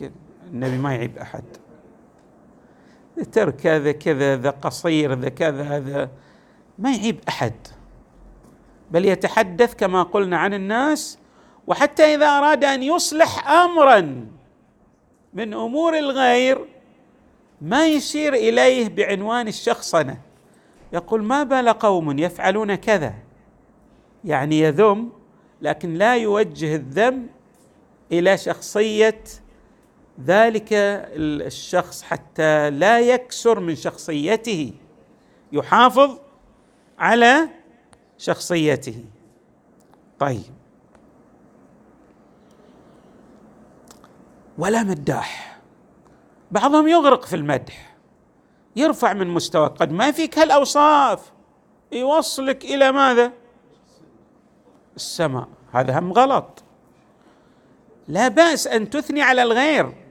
النبي 0.52 0.78
ما 0.78 0.94
يعيب 0.94 1.18
أحد. 1.18 1.44
ترك 3.32 3.66
هذا 3.66 3.92
كذا 3.92 4.36
ذا 4.36 4.50
قصير 4.50 5.14
ذا 5.14 5.28
كذا 5.28 5.62
هذا 5.62 6.10
ما 6.78 6.92
يعيب 6.92 7.18
أحد. 7.28 7.52
بل 8.90 9.04
يتحدث 9.04 9.74
كما 9.74 10.02
قلنا 10.02 10.38
عن 10.38 10.54
الناس 10.54 11.18
وحتى 11.66 12.14
إذا 12.14 12.26
أراد 12.26 12.64
أن 12.64 12.82
يصلح 12.82 13.48
امرا 13.48 14.26
من 15.34 15.54
أمور 15.54 15.98
الغير 15.98 16.64
ما 17.60 17.86
يشير 17.86 18.34
إليه 18.34 18.88
بعنوان 18.88 19.48
الشخصنه 19.48 20.20
يقول 20.92 21.22
ما 21.22 21.42
بال 21.42 21.68
قوم 21.68 22.18
يفعلون 22.18 22.74
كذا؟ 22.74 23.14
يعني 24.24 24.60
يذم 24.60 25.12
لكن 25.62 25.94
لا 25.94 26.16
يوجه 26.16 26.76
الذم 26.76 27.26
إلى 28.12 28.38
شخصية 28.38 29.22
ذلك 30.20 30.68
الشخص 30.72 32.02
حتى 32.02 32.70
لا 32.70 33.00
يكسر 33.00 33.60
من 33.60 33.76
شخصيته 33.76 34.72
يحافظ 35.52 36.18
على 36.98 37.48
شخصيته. 38.18 39.04
طيب. 40.18 40.54
ولا 44.58 44.82
مداح. 44.82 45.60
بعضهم 46.50 46.88
يغرق 46.88 47.24
في 47.24 47.36
المدح. 47.36 47.96
يرفع 48.76 49.12
من 49.12 49.26
مستوى 49.26 49.66
قد 49.66 49.92
ما 49.92 50.12
فيك 50.12 50.38
هالأوصاف. 50.38 51.32
يوصلك 51.92 52.64
إلى 52.64 52.92
ماذا؟ 52.92 53.32
السماء. 54.96 55.48
هذا 55.72 55.98
هم 55.98 56.12
غلط. 56.12 56.62
لا 58.08 58.28
بأس 58.28 58.66
أن 58.66 58.90
تثني 58.90 59.22
على 59.22 59.42
الغير. 59.42 60.03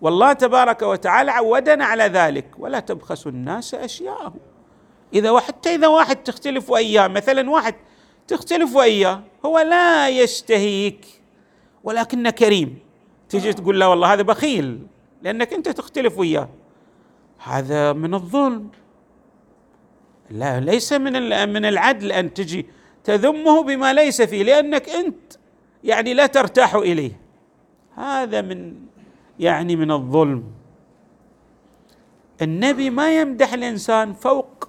والله 0.00 0.32
تبارك 0.32 0.82
وتعالى 0.82 1.30
عودنا 1.30 1.84
على 1.84 2.04
ذلك. 2.04 2.46
ولا 2.58 2.80
تبخسوا 2.80 3.32
الناس 3.32 3.74
أشياءهم. 3.74 4.40
إذا 5.14 5.40
حتى 5.40 5.74
إذا 5.74 5.86
واحد 5.86 6.16
تختلف 6.16 6.70
وياه 6.70 7.08
مثلا 7.08 7.50
واحد 7.50 7.74
تختلف 8.28 8.76
وياه 8.76 9.22
هو 9.44 9.58
لا 9.58 10.08
يشتهيك 10.08 11.06
ولكنه 11.84 12.30
كريم. 12.30 12.78
تجي 13.28 13.52
تقول 13.52 13.80
له 13.80 13.88
والله 13.88 14.12
هذا 14.12 14.22
بخيل 14.22 14.86
لأنك 15.22 15.52
أنت 15.52 15.68
تختلف 15.68 16.18
وياه. 16.18 16.48
هذا 17.38 17.92
من 17.92 18.14
الظلم. 18.14 18.70
لا 20.30 20.60
ليس 20.60 20.92
من 20.92 21.12
من 21.48 21.64
العدل 21.64 22.12
أن 22.12 22.34
تجي 22.34 22.66
تذمه 23.04 23.62
بما 23.62 23.92
ليس 23.92 24.22
فيه 24.22 24.42
لأنك 24.42 24.88
أنت 24.88 25.32
يعني 25.84 26.14
لا 26.14 26.26
ترتاح 26.26 26.74
إليه. 26.74 27.20
هذا 27.94 28.40
من 28.40 28.74
يعني 29.40 29.76
من 29.76 29.90
الظلم. 29.90 30.44
النبي 32.42 32.90
ما 32.90 33.20
يمدح 33.20 33.52
الإنسان 33.52 34.12
فوق 34.12 34.68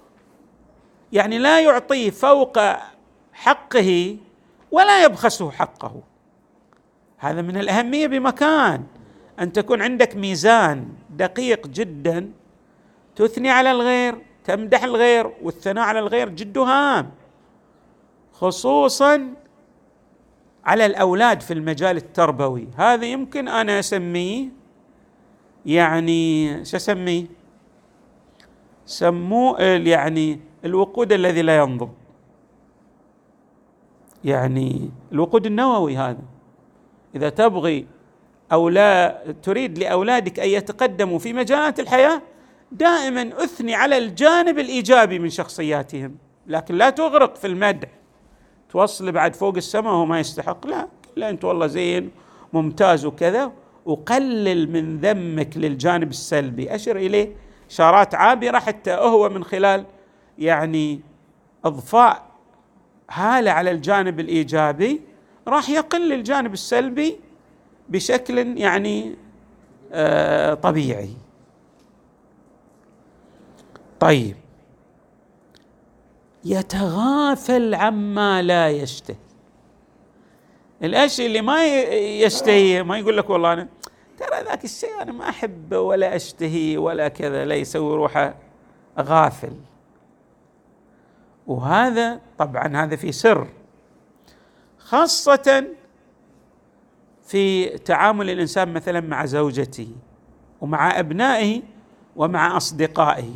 يعني 1.12 1.38
لا 1.38 1.60
يعطيه 1.60 2.10
فوق 2.10 2.58
حقه 3.32 4.16
ولا 4.70 5.04
يبخسه 5.04 5.50
حقه. 5.50 6.02
هذا 7.18 7.42
من 7.42 7.56
الأهمية 7.56 8.06
بمكان 8.06 8.84
أن 9.40 9.52
تكون 9.52 9.82
عندك 9.82 10.16
ميزان 10.16 10.88
دقيق 11.10 11.66
جدا 11.66 12.30
تثني 13.16 13.50
على 13.50 13.70
الغير 13.70 14.18
تمدح 14.44 14.84
الغير 14.84 15.32
والثناء 15.42 15.84
على 15.84 15.98
الغير 15.98 16.28
جد 16.28 16.58
هام. 16.58 17.10
خصوصا 18.32 19.34
على 20.64 20.86
الأولاد 20.86 21.40
في 21.40 21.52
المجال 21.52 21.96
التربوي. 21.96 22.68
هذا 22.76 23.06
يمكن 23.06 23.48
أنا 23.48 23.78
أسميه 23.78 24.59
يعني 25.66 26.64
شو 26.64 26.76
أسميه؟ 26.76 27.26
سموه 28.86 29.60
يعني 29.62 30.40
الوقود 30.64 31.12
الذي 31.12 31.42
لا 31.42 31.56
ينضب. 31.56 31.90
يعني 34.24 34.90
الوقود 35.12 35.46
النووي 35.46 35.96
هذا. 35.96 36.22
إذا 37.14 37.28
تبغي 37.28 37.86
أو 38.52 38.68
لا 38.68 39.22
تريد 39.42 39.78
لأولادك 39.78 40.40
أن 40.40 40.48
يتقدموا 40.48 41.18
في 41.18 41.32
مجالات 41.32 41.80
الحياة 41.80 42.22
دائما 42.72 43.44
أثني 43.44 43.74
على 43.74 43.98
الجانب 43.98 44.58
الإيجابي 44.58 45.18
من 45.18 45.30
شخصياتهم. 45.30 46.16
لكن 46.46 46.74
لا 46.74 46.90
تغرق 46.90 47.36
في 47.36 47.46
المدح. 47.46 47.88
توصل 48.70 49.12
بعد 49.12 49.36
فوق 49.36 49.56
السماء 49.56 49.92
وهو 49.92 50.06
ما 50.06 50.20
يستحق. 50.20 50.66
لا 50.66 50.88
لا 51.16 51.30
أنت 51.30 51.44
والله 51.44 51.66
زين 51.66 52.10
ممتاز 52.52 53.06
وكذا. 53.06 53.52
وقلل 53.90 54.70
من 54.72 54.98
ذمك 54.98 55.56
للجانب 55.56 56.10
السلبي. 56.10 56.74
أشر 56.74 56.96
إليه 56.96 57.36
إشارات 57.70 58.14
عابرة 58.14 58.58
حتى 58.58 58.90
هو 58.92 59.28
من 59.28 59.44
خلال 59.44 59.84
يعني 60.38 61.00
إضفاء 61.64 62.26
هالة 63.10 63.50
على 63.50 63.70
الجانب 63.70 64.20
الإيجابي 64.20 65.00
راح 65.48 65.70
يقل 65.70 66.12
الجانب 66.12 66.52
السلبي 66.52 67.16
بشكل 67.88 68.58
يعني 68.58 69.14
آه 69.92 70.54
طبيعي. 70.54 71.10
طيب. 74.00 74.36
يتغافل 76.44 77.74
عما 77.74 78.42
لا 78.42 78.68
يشتهي. 78.70 79.16
الاشياء 80.82 81.26
اللي 81.26 81.40
ما 81.40 81.66
يشتهي 81.96 82.82
ما 82.82 82.98
يقول 82.98 83.16
لك 83.16 83.30
والله 83.30 83.52
أنا 83.52 83.68
ترى 84.30 84.42
ذاك 84.44 84.64
الشيء 84.64 85.02
أنا 85.02 85.12
ما 85.12 85.28
احبه 85.28 85.80
ولا 85.80 86.16
أشتهي 86.16 86.76
ولا 86.76 87.08
كذا 87.08 87.44
لا 87.44 87.54
يسوي 87.54 87.96
روحه 87.96 88.34
غافل. 88.98 89.52
وهذا 91.46 92.20
طبعا 92.38 92.76
هذا 92.76 92.96
في 92.96 93.12
سر. 93.12 93.48
خاصة 94.78 95.64
في 97.26 97.68
تعامل 97.78 98.30
الإنسان 98.30 98.72
مثلا 98.72 99.00
مع 99.00 99.24
زوجته 99.26 99.88
ومع 100.60 100.98
أبنائه 100.98 101.62
ومع 102.16 102.56
أصدقائه. 102.56 103.34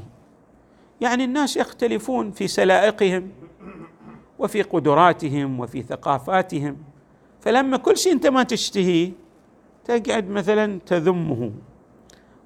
يعني 1.01 1.25
الناس 1.25 1.57
يختلفون 1.57 2.31
في 2.31 2.49
سلائقهم 2.49 3.31
وفي 4.39 4.63
قدراتهم 4.63 5.61
وفي 5.61 5.83
ثقافاتهم 5.83 6.79
فلما 7.41 7.77
كل 7.77 7.97
شيء 7.97 8.13
أنت 8.13 8.27
ما 8.27 8.43
تشتهيه 8.43 9.13
تقعد 9.85 10.29
مثلا 10.29 10.81
تذمه 10.87 11.53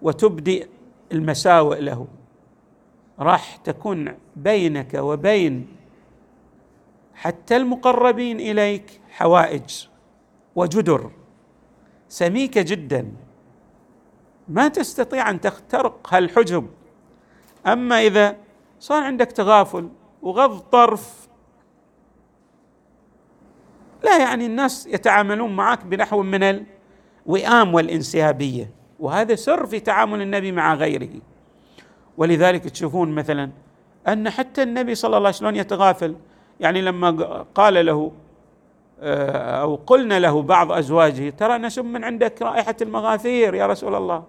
وتبدي 0.03 0.67
المساوئ 1.13 1.81
له. 1.81 2.07
راح 3.19 3.57
تكون 3.57 4.15
بينك 4.37 4.95
وبين 4.95 5.77
حتى 7.15 7.57
المقربين 7.57 8.41
إليك 8.41 9.01
حوائج 9.11 9.87
وجدر. 10.57 11.11
سميكه 12.09 12.63
جدا. 12.63 13.13
ما 14.49 14.69
تستطيع 14.69 15.31
أن 15.31 15.41
تخترق 15.41 16.15
هالحجب. 16.15 16.69
أما 17.67 18.01
إذا 18.01 18.37
صار 18.81 19.03
عندك 19.03 19.33
تغافل 19.33 19.89
وغض 20.23 20.59
طرف 20.59 21.29
لا 24.05 24.19
يعني 24.19 24.47
الناس 24.47 24.87
يتعاملون 24.87 25.57
معك 25.57 25.85
بنحو 25.85 26.23
من 26.23 26.65
الوئام 27.29 27.75
والانسيابية. 27.75 28.71
وهذا 29.01 29.35
سر 29.35 29.67
في 29.67 29.81
تعامل 29.81 30.23
النبي 30.23 30.53
مع 30.53 30.75
غيره. 30.75 31.09
ولذلك 32.17 32.65
تشوفون 32.65 33.11
مثلا 33.11 33.51
أن 34.09 34.31
حتى 34.31 34.63
النبي 34.63 34.95
صلى 34.95 35.09
الله 35.09 35.27
عليه 35.27 35.37
وسلم 35.37 35.57
يتغافل. 35.57 36.17
يعني 36.61 36.83
لما 36.83 37.11
قال 37.55 37.87
له 37.87 38.13
آه، 39.01 39.63
أو 39.63 39.75
قلنا 39.75 40.19
له 40.19 40.43
بعض 40.43 40.73
أزواجه 40.73 41.31
ترى 41.31 41.59
نشم 41.59 41.93
من 41.93 42.05
عندك 42.05 42.43
رائحة 42.43 42.77
المغافير 42.83 43.55
يا 43.55 43.67
رسول 43.67 43.95
الله. 43.95 44.25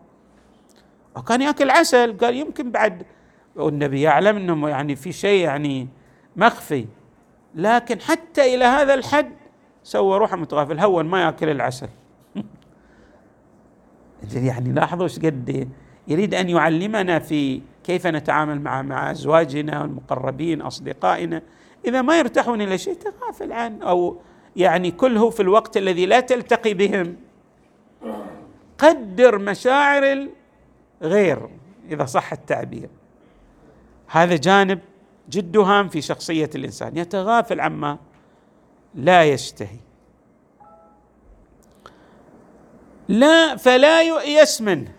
وكان 1.16 1.42
يأكل 1.42 1.70
عسل. 1.70 2.18
قال 2.18 2.36
يمكن 2.36 2.72
بعد. 2.72 3.04
والنبي 3.56 4.02
يعلم 4.02 4.38
إنه 4.38 4.70
يعني 4.70 4.96
في 4.96 5.12
شيء 5.12 5.44
يعني 5.44 5.88
مخفي. 6.36 6.86
لكن 7.56 8.02
حتى 8.02 8.56
إلى 8.56 8.66
هذا 8.66 8.94
الحد 8.94 9.32
سوى 9.84 10.18
روحه 10.18 10.38
متغافل. 10.38 10.80
هون 10.80 11.06
ما 11.06 11.22
يأكل 11.24 11.50
العسل. 11.50 11.90
يعني 14.34 14.72
لاحظوا 14.72 15.04
إيش 15.04 15.20
قد 15.20 15.70
يريد 16.08 16.34
أن 16.34 16.50
يعلمنا 16.50 17.20
في 17.20 17.62
كيف 17.84 18.08
نتعامل 18.08 18.62
مع 18.62 18.82
مع 18.82 19.12
أزواجنا 19.12 19.82
والمقربين 19.82 20.62
أصدقائنا. 20.62 21.42
إذا 21.86 22.02
ما 22.02 22.20
يرتاحون 22.20 22.62
إلى 22.62 22.78
شيء 22.78 22.94
تغافل 22.94 23.52
عنه 23.52 23.86
أو 23.86 24.18
يعني 24.56 24.92
كله 24.92 25.30
في 25.30 25.40
الوقت 25.40 25.78
الذي 25.78 26.06
لا 26.06 26.20
تلتقي 26.20 26.74
بهم. 26.74 27.16
قدر 28.78 29.38
مشاعر 29.38 30.28
الغير 31.02 31.50
إذا 31.92 32.06
صح 32.06 32.32
التعبير. 32.32 32.90
هذا 34.08 34.36
جانب 34.36 34.80
جد 35.30 35.58
هام 35.58 35.90
في 35.90 36.02
شخصية 36.02 36.50
الإنسان. 36.56 36.98
يتغافل 36.98 37.60
عما 37.60 37.98
لا 38.96 39.24
يشتهي. 39.24 39.89
لا 43.10 43.56
فلا 43.56 44.02
يؤيس 44.02 44.62
منه 44.62 44.92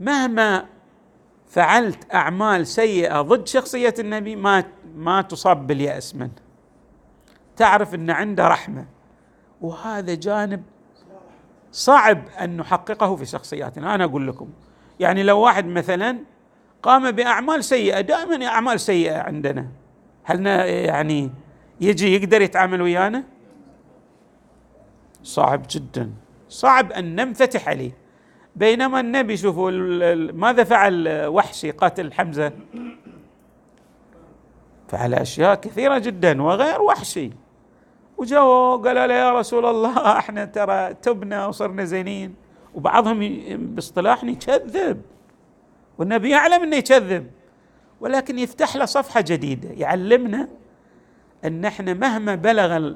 مهما 0.00 0.66
فعلت 1.48 2.14
أعمال 2.14 2.66
سيئة 2.66 3.20
ضد 3.20 3.46
شخصية 3.46 3.94
النبي 3.98 4.36
ما 4.36 4.64
ما 4.96 5.22
تصاب 5.22 5.66
باليأس 5.66 6.14
منه 6.14 6.30
تعرف 7.56 7.94
إن 7.94 8.10
عنده 8.10 8.48
رحمة. 8.48 8.86
وهذا 9.60 10.14
جانب 10.14 10.62
صعب 11.72 12.22
أن 12.40 12.56
نحققه 12.56 13.16
في 13.16 13.26
شخصياتنا 13.26 13.94
أنا 13.94 14.04
أقول 14.04 14.28
لكم. 14.28 14.48
يعني 15.00 15.22
لو 15.22 15.40
واحد 15.40 15.66
مثلا 15.66 16.18
قام 16.82 17.10
بأعمال 17.10 17.64
سيئة 17.64 18.00
دائما 18.00 18.46
أعمال 18.46 18.80
سيئة 18.80 19.18
عندنا. 19.18 19.68
هل 20.24 20.46
يعني 20.46 21.30
يجي 21.80 22.14
يقدر 22.14 22.42
يتعامل 22.42 22.82
ويانا؟ 22.82 23.24
صعب 25.22 25.62
جدا. 25.70 26.10
صعب 26.48 26.92
أن 26.92 27.14
ننفتح 27.14 27.68
عليه. 27.68 27.92
بينما 28.56 29.00
النبي 29.00 29.36
شوفوا 29.36 29.70
ماذا 30.32 30.64
فعل 30.64 31.26
وحشي 31.26 31.70
قاتل 31.70 32.12
حمزة؟ 32.12 32.52
فعل 34.88 35.14
أشياء 35.14 35.54
كثيرة 35.54 35.98
جدا 35.98 36.42
وغير 36.42 36.82
وحشي. 36.82 37.30
وجاء 38.16 38.76
قالوا 38.76 39.06
له 39.06 39.14
يا 39.14 39.38
رسول 39.38 39.66
الله 39.66 40.18
إحنا 40.18 40.44
ترى 40.44 40.94
تبنا 40.94 41.46
وصرنا 41.46 41.84
زينين. 41.84 42.34
وبعضهم 42.74 43.18
باصطلاحنا 43.56 44.30
يكذب. 44.30 45.02
والنبي 45.98 46.30
يعلم 46.30 46.62
إنه 46.62 46.76
يكذب. 46.76 47.30
ولكن 48.00 48.38
يفتح 48.38 48.76
له 48.76 48.84
صفحة 48.84 49.20
جديدة 49.20 49.68
يعلمنا 49.68 50.48
أن 51.44 51.64
إحنا 51.64 51.94
مهما 51.94 52.34
بلغ 52.34 52.94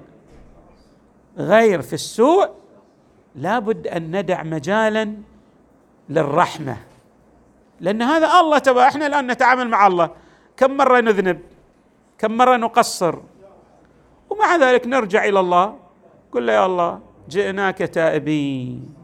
الغير 1.39 1.83
في 1.83 1.93
السوء 1.93 2.51
لابد 3.35 3.87
أن 3.87 4.17
ندع 4.17 4.43
مجالا 4.43 5.15
للرحمة. 6.09 6.77
لأن 7.81 8.03
هذا 8.03 8.41
الله 8.41 8.59
تبع 8.59 8.89
إحنا 8.89 9.07
الآن 9.07 9.27
نتعامل 9.27 9.69
مع 9.69 9.87
الله. 9.87 10.11
كم 10.57 10.77
مرة 10.77 11.01
نذنب؟ 11.01 11.41
كم 12.19 12.37
مرة 12.37 12.57
نقصر؟ 12.57 13.19
ومع 14.31 14.57
ذلك 14.57 14.87
نرجع 14.87 15.25
إلى 15.25 15.41
الله. 15.41 15.77
قل 16.33 16.47
له 16.47 16.53
يا 16.53 16.67
الله 16.67 17.01
جئناك 17.29 17.79
تائبين 17.79 18.95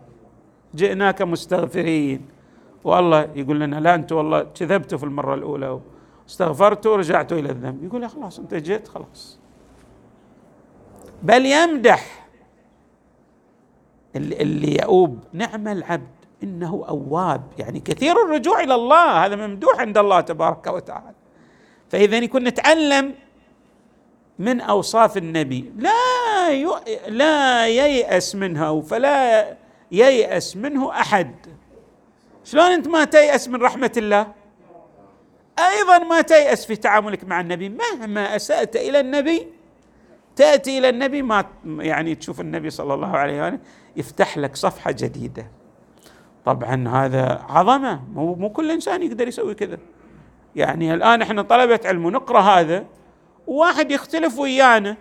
جئناك 0.74 1.22
مستغفرين. 1.22 2.28
والله 2.84 3.28
يقول 3.34 3.60
لنا 3.60 3.80
لا 3.80 3.94
أنتم 3.94 4.16
والله 4.16 4.42
كذبتوا 4.54 4.98
في 4.98 5.04
المرة 5.04 5.34
الأولى. 5.34 5.80
استغفرتوا 6.28 6.92
ورجعتوا 6.92 7.38
إلى 7.38 7.50
الذنب. 7.50 7.84
يقول 7.84 8.08
خلاص 8.08 8.38
أنت 8.38 8.54
جيت 8.54 8.88
خلاص. 8.88 9.38
بل 11.22 11.46
يمدح 11.46 12.17
اللي 14.16 14.76
يؤوب 14.82 15.18
نعم 15.32 15.68
العبد 15.68 16.18
إنه 16.42 16.84
أواب 16.88 17.42
يعني 17.58 17.80
كثير 17.80 18.24
الرجوع 18.24 18.60
إلى 18.60 18.74
الله 18.74 19.26
هذا 19.26 19.36
ممدوح 19.36 19.80
عند 19.80 19.98
الله 19.98 20.20
تبارك 20.20 20.66
وتعالى. 20.66 21.14
فاذا 21.90 22.16
يكون 22.16 22.44
نتعلم 22.44 23.14
من 24.38 24.60
أوصاف 24.60 25.16
النبي. 25.16 25.72
لا. 25.76 25.90
لا 27.08 27.66
ييأس 27.66 28.34
منها 28.34 28.80
فلا 28.80 29.56
ييأس 29.92 30.56
منه 30.56 30.90
أحد. 30.90 31.34
شلون 32.44 32.64
أنت 32.64 32.88
ما 32.88 33.04
تيأس 33.04 33.48
من 33.48 33.62
رحمة 33.62 33.92
الله؟ 33.96 34.32
أيضا 35.58 35.98
ما 35.98 36.20
تيأس 36.20 36.66
في 36.66 36.76
تعاملك 36.76 37.24
مع 37.24 37.40
النبي. 37.40 37.68
مهما 37.68 38.36
أسأت 38.36 38.76
إلى 38.76 39.00
النبي 39.00 39.46
تأتي 40.36 40.78
إلى 40.78 40.88
النبي 40.88 41.22
ما 41.22 41.44
يعني 41.64 42.14
تشوف 42.14 42.40
النبي 42.40 42.70
صلى 42.70 42.94
الله 42.94 43.16
عليه 43.16 43.42
وآله. 43.42 43.58
يفتح 43.98 44.38
لك 44.38 44.56
صفحة 44.56 44.90
جديدة. 44.90 45.46
طبعا 46.44 46.88
هذا 46.88 47.44
عظمة. 47.48 48.02
مو, 48.14 48.34
مو 48.34 48.50
كل 48.50 48.70
إنسان 48.70 49.02
يقدر 49.02 49.28
يسوي 49.28 49.54
كذا. 49.54 49.78
يعني 50.56 50.94
الآن 50.94 51.22
إحنا 51.22 51.42
طلبة 51.42 51.80
علم 51.84 52.06
ونقرأ 52.06 52.40
هذا 52.40 52.86
وواحد 53.46 53.90
يختلف 53.90 54.38
ويانا. 54.38 54.96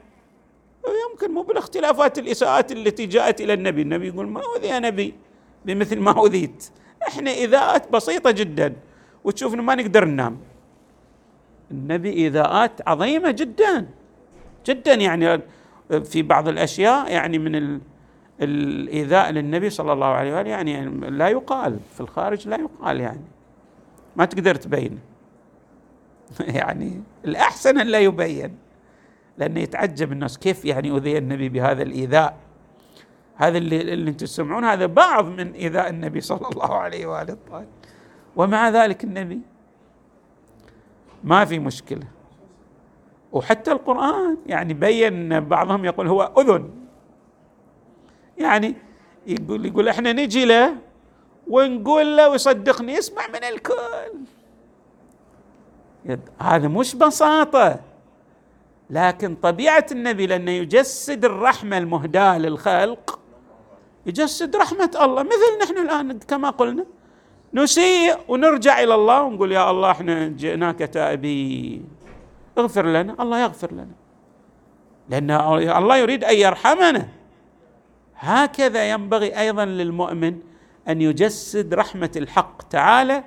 يمكن 1.11 1.33
مو 1.33 1.41
بالاختلافات 1.41 2.19
الإساءات 2.19 2.71
التي 2.71 3.05
جاءت 3.05 3.41
إلى 3.41 3.53
النبي. 3.53 3.81
النبي 3.81 4.07
يقول 4.07 4.27
ما 4.27 4.41
أوذي 4.45 4.79
نبي؟ 4.79 5.15
بمثل 5.65 5.99
ما 5.99 6.11
أوذيت. 6.11 6.69
إحنا 7.07 7.31
إذاءات 7.31 7.91
بسيطة 7.91 8.31
جدا 8.31 8.75
وتشوف 9.23 9.53
ما 9.53 9.75
نقدر 9.75 10.05
ننام. 10.05 10.37
النبي 11.71 12.13
ايذاءات 12.13 12.87
عظيمة 12.87 13.31
جدا. 13.31 13.87
جدا 14.65 14.93
يعني 14.93 15.41
في 16.03 16.21
بعض 16.21 16.47
الأشياء 16.47 17.11
يعني 17.11 17.39
من 17.39 17.79
الإيذاء 18.41 19.31
للنبي 19.31 19.69
صلى 19.69 19.93
الله 19.93 20.07
عليه 20.07 20.35
وآله 20.35 20.49
يعني 20.49 20.85
لا 21.09 21.27
يقال 21.27 21.79
في 21.93 22.01
الخارج 22.01 22.47
لا 22.47 22.57
يقال 22.57 22.99
يعني. 22.99 23.25
ما 24.15 24.25
تقدر 24.25 24.55
تبين. 24.55 24.99
يعني 26.39 27.01
الأحسن 27.25 27.79
أن 27.79 27.87
لا 27.87 27.99
يبين. 27.99 28.57
لأنه 29.37 29.59
يتعجب 29.59 30.11
الناس 30.11 30.37
كيف 30.37 30.65
يعني 30.65 30.97
أذي 30.97 31.17
النبي 31.17 31.49
بهذا 31.49 31.83
الإيذاء. 31.83 32.37
هذا 33.35 33.57
اللي, 33.57 33.81
اللي 33.81 34.09
أنتم 34.11 34.25
تسمعون 34.25 34.63
هذا 34.65 34.85
بعض 34.85 35.25
من 35.25 35.51
إيذاء 35.51 35.89
النبي 35.89 36.21
صلى 36.21 36.49
الله 36.51 36.75
عليه 36.75 37.21
الطاهر 37.21 37.65
ومع 38.35 38.69
ذلك 38.69 39.03
النبي 39.03 39.39
ما 41.23 41.45
في 41.45 41.59
مشكلة. 41.59 42.07
وحتى 43.31 43.71
القرآن 43.71 44.37
يعني 44.45 44.73
بين 44.73 45.39
بعضهم 45.39 45.85
يقول 45.85 46.07
هو 46.07 46.33
أذن. 46.37 46.76
يعني 48.37 48.75
يقول 49.27 49.65
يقول 49.65 49.87
إحنا 49.87 50.13
نجي 50.13 50.45
له 50.45 50.73
ونقول 51.47 52.17
له 52.17 52.29
ويصدقني 52.29 52.93
يسمع 52.93 53.27
من 53.27 53.43
الكل. 53.43 54.27
هذا 56.41 56.67
مش 56.67 56.95
بساطة. 56.95 57.79
لكن 58.89 59.35
طبيعة 59.35 59.85
النبي 59.91 60.27
لأنه 60.27 60.51
يجسد 60.51 61.25
الرحمة 61.25 61.77
المهداة 61.77 62.37
للخلق 62.37 63.19
يجسد 64.05 64.55
رحمة 64.55 64.91
الله. 65.01 65.23
مثل 65.23 65.63
نحن 65.63 65.77
الآن 65.77 66.19
كما 66.19 66.49
قلنا 66.49 66.85
نسيء 67.53 68.17
ونرجع 68.27 68.83
إلى 68.83 68.95
الله 68.95 69.21
ونقول 69.21 69.51
يا 69.51 69.71
الله 69.71 69.91
إحنا 69.91 70.27
جئناك 70.27 70.79
تائبين. 70.79 71.89
اغفر 72.57 72.85
لنا 72.85 73.15
الله 73.19 73.39
يغفر 73.39 73.71
لنا. 73.71 73.95
لأن 75.09 75.31
الله 75.71 75.97
يريد 75.97 76.23
أن 76.23 76.35
يرحمنا. 76.35 77.07
هكذا 78.19 78.89
ينبغي 78.89 79.39
أيضا 79.39 79.65
للمؤمن 79.65 80.39
أن 80.87 81.01
يجسد 81.01 81.73
رحمة 81.73 82.11
الحق 82.15 82.61
تعالى 82.61 83.23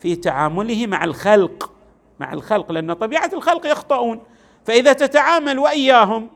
في 0.00 0.16
تعامله 0.16 0.86
مع 0.86 1.04
الخلق 1.04 1.72
مع 2.20 2.32
الخلق 2.32 2.72
لأن 2.72 2.92
طبيعة 2.92 3.30
الخلق 3.32 3.66
يخطئون. 3.66 4.20
فإذا 4.64 4.92
تتعامل 4.92 5.58
وإياهم 5.58 6.30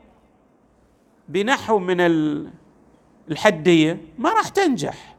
بنحو 1.29 1.79
من 1.79 1.97
الحدية 3.29 4.01
ما 4.17 4.29
راح 4.33 4.49
تنجح. 4.49 5.15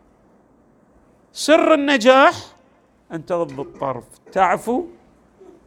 سر 1.32 1.74
النجاح 1.74 2.34
أن 3.12 3.26
تغض 3.26 3.60
الطرف. 3.60 4.04
تعفو 4.32 4.84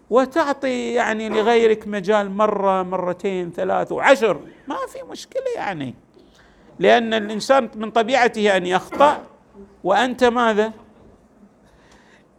وتعطي 0.09 0.93
يعني 0.93 1.29
لغيرك 1.29 1.87
مجال 1.87 2.31
مرة 2.31 2.83
مرتين 2.83 3.51
ثلاث 3.51 3.91
وعشر. 3.91 4.39
ما 4.67 4.77
في 4.87 5.03
مشكلة 5.11 5.43
يعني. 5.55 5.95
لأن 6.79 7.13
الإنسان 7.13 7.69
من 7.75 7.91
طبيعته 7.91 8.57
أن 8.57 8.65
يخطأ. 8.65 9.23
وأنت 9.83 10.23
ماذا؟ 10.23 10.73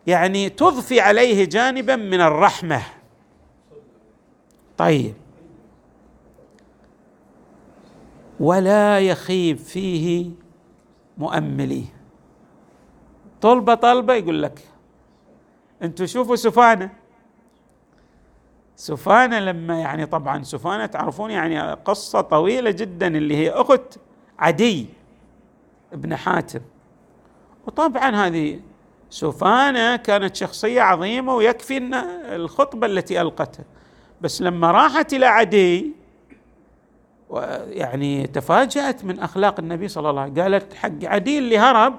يعني 0.06 0.48
تضفي 0.48 1.00
عليه 1.00 1.44
جانبا 1.44 1.96
من 1.96 2.20
الرحمة. 2.20 2.82
طيب. 4.78 5.14
ولا 8.40 9.00
يخيب 9.00 9.58
فيه 9.58 10.30
مؤملي. 11.18 11.84
طلبة 13.40 13.74
طلبة 13.74 14.14
يقول 14.14 14.42
لك. 14.42 14.60
أنتم 15.82 16.06
شوفوا 16.06 16.36
سفانة. 16.36 16.90
سفانة 18.76 19.38
لما 19.38 19.80
يعني 19.80 20.06
طبعا 20.06 20.42
سفانة 20.42 20.86
تعرفون 20.86 21.30
يعني 21.30 21.72
قصة 21.72 22.20
طويلة 22.20 22.70
جدا 22.70 23.06
اللي 23.06 23.36
هي 23.36 23.50
أخت 23.50 23.98
عدي 24.40 24.86
ابن 25.92 26.16
حاتم. 26.16 26.60
وطبعا 27.66 28.26
هذه 28.26 28.60
سفانة 29.10 29.96
كانت 29.96 30.36
شخصية 30.36 30.82
عظيمة 30.82 31.34
ويكفي 31.34 31.90
الخطبة 32.34 32.86
التي 32.86 33.20
ألقتها. 33.20 33.64
بس 34.20 34.42
لما 34.42 34.70
راحت 34.70 35.12
إلى 35.14 35.26
عدي 35.26 35.92
يعني 37.68 38.26
تفاجأت 38.26 39.04
من 39.04 39.18
أخلاق 39.18 39.60
النبي 39.60 39.88
صلى 39.88 40.10
الله 40.10 40.20
عليه 40.20 40.32
وسلم. 40.32 40.42
قالت 40.42 40.74
حق 40.74 41.04
عدي 41.04 41.38
اللي 41.38 41.58
هرب. 41.58 41.94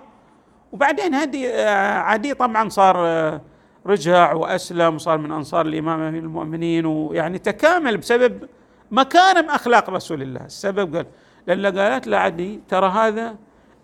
وبعدين 0.72 1.16
هدي 1.16 1.54
عدي 1.98 2.34
طبعا 2.34 2.70
صار 2.70 3.42
رجع 3.86 4.34
وأسلم 4.34 4.96
وصار 4.96 5.18
من 5.18 5.32
أنصار 5.32 5.66
الإمام 5.66 6.16
المؤمنين 6.16 6.86
ويعني 6.86 7.40
تكامل 7.40 7.98
بسبب 7.98 8.48
مكارم 8.92 9.50
أخلاق 9.50 9.90
رسول 9.90 10.22
الله. 10.22 10.46
السبب 10.46 10.96
قال 10.96 11.06
لأن 11.48 11.66
قالت 11.80 12.08
له 12.08 12.18
عدي 12.18 12.60
ترى 12.70 12.88
هذا 12.90 13.36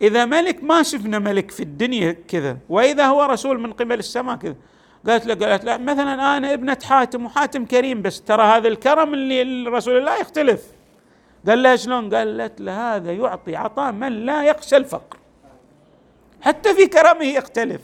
إذا 0.02 0.26
ملك 0.26 0.63
ما 0.63 0.84
شفنا 0.84 1.20
ملك 1.20 1.52
في 1.52 1.63
الدنيا 1.63 2.12
كذا 2.28 2.58
وإذا 2.70 3.06
هو 3.06 3.24
رسول 3.24 3.60
من 3.60 3.74
قبل 3.74 4.00
السماء 4.00 4.36
كذا. 4.36 4.56
قالت 5.08 5.26
له 5.26 5.48
قالت 5.48 5.65
له 5.65 5.78
مثلا 5.78 6.38
أنا 6.38 6.54
ابنة 6.54 6.78
حاتم 6.84 7.26
وحاتم 7.26 7.65
كريم 7.65 8.02
بس 8.02 8.22
ترى 8.22 8.43
هذا 8.43 8.67
الكرم 8.67 9.13
اللي 9.13 9.70
رسول 9.70 9.98
الله 9.98 10.15
يختلف. 10.15 10.63
قال 11.48 11.63
لها 11.63 11.76
شلون؟ 11.76 12.15
قالت 12.15 12.62
له 12.62 12.96
هذا 12.96 13.12
يعطي 13.12 13.56
عطاء 13.56 13.91
من 13.91 14.26
لا 14.26 14.43
يخشى 14.43 14.78
الفقر. 14.78 15.17
حتى 16.41 16.76
في 16.76 16.88
كرمه 16.88 17.26
يختلف. 17.26 17.82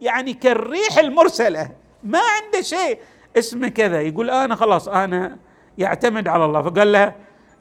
يعني 0.00 0.32
كالريح 0.32 0.98
المرسلة. 0.98 1.70
ما 2.04 2.18
عنده 2.18 2.60
شيء. 2.60 2.98
اسمه 3.38 3.68
كذا. 3.68 4.00
يقول 4.00 4.30
أنا 4.30 4.54
خلاص 4.54 4.88
أنا 4.88 5.36
يعتمد 5.78 6.28
على 6.28 6.44
الله. 6.44 6.62
فقال 6.62 6.92
لها 6.92 7.14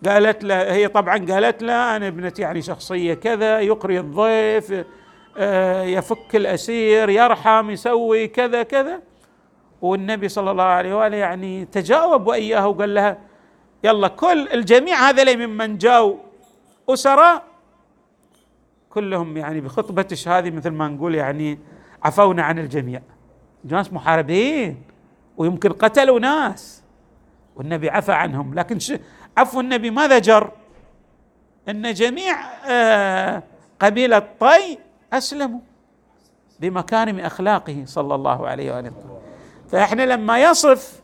قالت 0.06 0.44
له 0.44 0.74
هي 0.74 0.88
طبعا 0.88 1.26
قالت 1.26 1.64
له 1.64 1.96
أنا 1.96 2.08
ابنتي 2.08 2.42
يعني 2.42 2.62
شخصية 2.62 3.14
كذا 3.14 3.60
يقري 3.60 4.00
الضيف 4.00 4.86
آه، 5.38 5.84
يفك 5.84 6.36
الأسير 6.36 7.10
يرحم 7.10 7.70
يسوي 7.70 8.28
كذا 8.28 8.64
كذا. 8.64 9.02
والنبي 9.82 10.30
صلى 10.30 10.52
الله 10.52 10.64
عليه 10.64 10.94
وآله 10.98 11.18
يعني 11.18 11.66
تجاوب 11.66 12.28
وإياه 12.28 12.68
وقال 12.68 12.94
لها 12.94 13.18
يلا 13.84 14.08
كل 14.08 14.48
الجميع 14.54 15.10
هذا 15.10 15.36
ممن 15.36 15.78
جاوا 15.78 16.16
أسراء 16.90 17.44
كلهم 18.90 19.38
يعني 19.38 19.62
بخطبتش 19.62 20.28
هذه 20.28 20.52
مثل 20.52 20.70
ما 20.70 20.88
نقول 20.88 21.16
يعني 21.16 21.60
عفونا 22.04 22.44
عن 22.44 22.60
الجميع. 22.60 23.02
ناس 23.64 23.94
محاربين 23.94 24.82
ويمكن 25.38 25.72
قتلوا 25.72 26.20
ناس 26.20 26.84
والنبي 27.56 27.90
عفى 27.90 28.12
عنهم 28.12 28.54
لكن 28.54 28.80
عفو 29.38 29.60
النبي 29.60 29.90
ماذا 29.90 30.20
جر؟ 30.20 30.52
إن 31.70 31.94
جميع 31.94 32.36
آه، 32.66 33.44
قبيله 33.80 34.20
طي 34.40 34.78
أسلموا 35.14 35.60
بمكارم 36.60 37.20
أخلاقه 37.20 37.84
صلى 37.86 38.16
الله 38.16 38.48
عليه 38.48 38.76
وآله 38.76 38.92
فإحنا 39.68 40.02
لما 40.06 40.40
يصف 40.44 41.02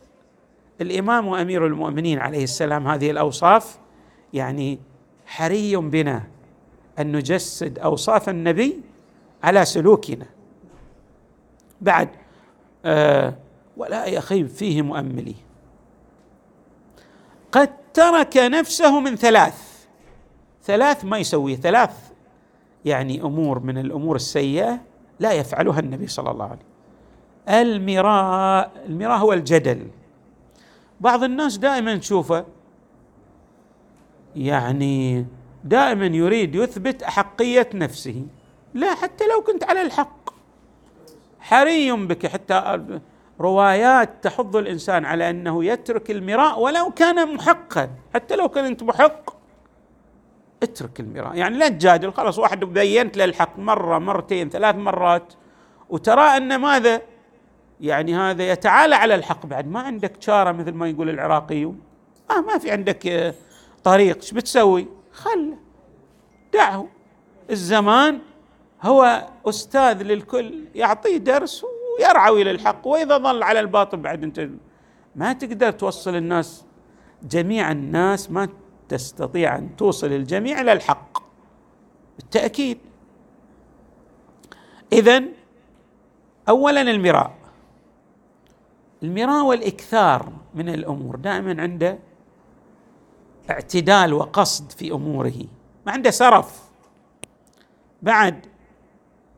الإمام 0.80 1.26
وأمير 1.26 1.66
المؤمنين 1.66 2.18
عليه 2.18 2.44
السلام 2.44 2.88
هذه 2.88 3.10
الأوصاف 3.10 3.78
يعني 4.32 4.78
حري 5.26 5.76
بنا 5.76 6.24
أن 6.98 7.16
نجسد 7.16 7.78
أوصاف 7.78 8.28
النبي 8.28 8.80
على 9.42 9.64
سلوكنا. 9.64 10.26
بعد 11.80 12.08
آه 12.84 13.34
ولا 13.76 14.06
يخيب 14.06 14.46
فيه 14.46 14.82
مؤملي 14.82 15.34
قد 17.52 17.70
ترك 17.94 18.36
نفسه 18.36 19.00
من 19.00 19.16
ثلاث. 19.16 19.86
ثلاث 20.62 21.04
ما 21.04 21.18
يسويه 21.18 21.56
ثلاث 21.56 22.12
يعني 22.84 23.22
أمور 23.22 23.58
من 23.58 23.78
الأمور 23.78 24.16
السيئة 24.16 24.80
لا 25.20 25.32
يفعلها 25.32 25.80
النبي 25.80 26.06
صلى 26.06 26.30
الله 26.30 26.44
عليه 26.44 26.54
وسلم. 26.56 26.74
المراء 27.48 28.72
المراء 28.86 29.18
هو 29.18 29.32
الجدل. 29.32 29.86
بعض 31.00 31.22
الناس 31.22 31.58
دائما 31.58 31.96
تشوفه 31.96 32.44
يعني 34.36 35.26
دائما 35.64 36.06
يريد 36.06 36.54
يثبت 36.54 37.02
احقيه 37.02 37.70
نفسه. 37.74 38.26
لا 38.74 38.94
حتى 38.94 39.24
لو 39.26 39.42
كنت 39.42 39.64
على 39.64 39.82
الحق. 39.82 40.30
حري 41.40 41.92
بك 41.92 42.26
حتى 42.26 42.80
روايات 43.40 44.10
تحض 44.22 44.56
الإنسان 44.56 45.04
على 45.04 45.30
أنه 45.30 45.64
يترك 45.64 46.10
المراء 46.10 46.60
ولو 46.60 46.90
كان 46.90 47.34
محقا. 47.34 47.90
حتى 48.14 48.36
لو 48.36 48.48
كنت 48.48 48.82
محق 48.82 49.36
اترك 50.62 51.00
المراء. 51.00 51.34
يعني 51.34 51.58
لا 51.58 51.68
تجادل 51.68 52.12
خلاص 52.12 52.38
واحد 52.38 52.60
بينت 52.64 53.16
له 53.16 53.24
الحق 53.24 53.58
مرة 53.58 53.98
مرتين 53.98 54.48
ثلاث 54.50 54.74
مرات 54.76 55.32
وترى 55.88 56.22
أن 56.22 56.56
ماذا؟ 56.56 57.00
يعني 57.80 58.16
هذا 58.16 58.50
يتعالى 58.50 58.94
على 58.94 59.14
الحق 59.14 59.46
بعد. 59.46 59.68
ما 59.68 59.80
عندك 59.80 60.22
شاره 60.22 60.52
مثل 60.52 60.72
ما 60.72 60.88
يقول 60.88 61.10
العراقيون 61.10 61.80
آه 62.30 62.40
ما 62.40 62.58
في 62.58 62.70
عندك 62.70 63.34
طريق. 63.84 64.16
إيش 64.16 64.34
بتسوي؟ 64.34 64.88
خله 65.12 65.56
دعه. 66.52 66.88
الزمان 67.50 68.18
هو 68.82 69.28
أستاذ 69.46 70.02
للكل 70.02 70.64
يعطيه 70.74 71.16
درس 71.16 71.64
ويرعوي 71.98 72.42
إلى 72.42 72.50
الحق 72.50 72.86
وإذا 72.86 73.18
ظل 73.18 73.42
على 73.42 73.60
الباطل 73.60 73.96
بعد 73.96 74.22
أنت 74.22 74.48
ما 75.16 75.32
تقدر 75.32 75.70
توصل 75.70 76.16
الناس 76.16 76.64
جميع 77.22 77.72
الناس 77.72 78.30
ما 78.30 78.48
تستطيع 78.88 79.58
أن 79.58 79.76
توصل 79.76 80.06
الجميع 80.06 80.60
إلى 80.60 80.72
الحق 80.72 81.22
بالتأكيد. 82.16 82.78
اذا 84.92 85.22
اولا 86.48 86.80
المراء. 86.80 87.34
المراء 89.02 89.44
والإكثار 89.44 90.32
من 90.54 90.68
الأمور 90.68 91.16
دائما 91.16 91.62
عنده 91.62 91.98
اعتدال 93.50 94.12
وقصد 94.12 94.72
في 94.72 94.92
أموره 94.92 95.44
ما 95.86 95.92
عنده 95.92 96.10
سرف. 96.10 96.64
بعد 98.02 98.46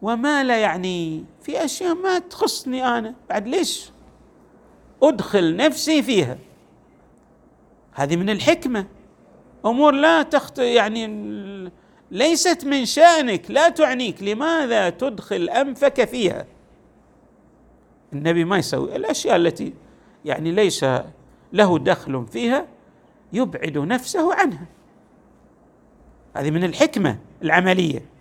وما 0.02 0.44
لا 0.44 0.58
يعني 0.58 1.24
في 1.46 1.64
أشياء 1.64 1.94
ما 1.94 2.18
تخصني 2.18 2.98
أنا. 2.98 3.14
بعد 3.30 3.48
ليش 3.48 3.90
أدخل 5.02 5.56
نفسي 5.56 6.02
فيها؟ 6.02 6.38
هذه 7.92 8.16
من 8.16 8.30
الحكمة. 8.30 8.86
أمور 9.66 9.92
لا 9.92 10.22
تخت 10.22 10.58
يعني 10.58 11.06
ليست 12.10 12.64
من 12.64 12.84
شأنك 12.84 13.50
لا 13.50 13.68
تعنيك. 13.68 14.22
لماذا 14.22 14.90
تدخل 14.90 15.48
أنفك 15.48 16.04
فيها؟ 16.04 16.46
النبي 18.12 18.44
ما 18.44 18.58
يسوي. 18.58 18.96
الأشياء 18.96 19.36
التي 19.36 19.74
يعني 20.24 20.52
ليس 20.52 20.84
له 21.52 21.78
دخل 21.78 22.26
فيها 22.26 22.66
يبعد 23.32 23.78
نفسه 23.78 24.34
عنها. 24.34 24.66
هذه 26.36 26.50
من 26.50 26.64
الحكمة 26.64 27.18
العملية. 27.42 28.15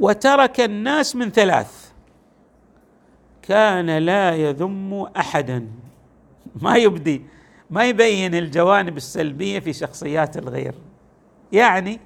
وترك 0.00 0.60
الناس 0.60 1.16
من 1.16 1.30
ثلاث. 1.30 1.92
كان 3.42 3.98
لا 3.98 4.34
يذم 4.34 5.06
أحدا. 5.16 5.68
ما 6.62 6.76
يبدي 6.76 7.22
ما 7.70 7.84
يبين 7.84 8.34
الجوانب 8.34 8.96
السلبية 8.96 9.58
في 9.58 9.72
شخصيات 9.72 10.36
الغير. 10.36 10.74
يعني 11.52 12.00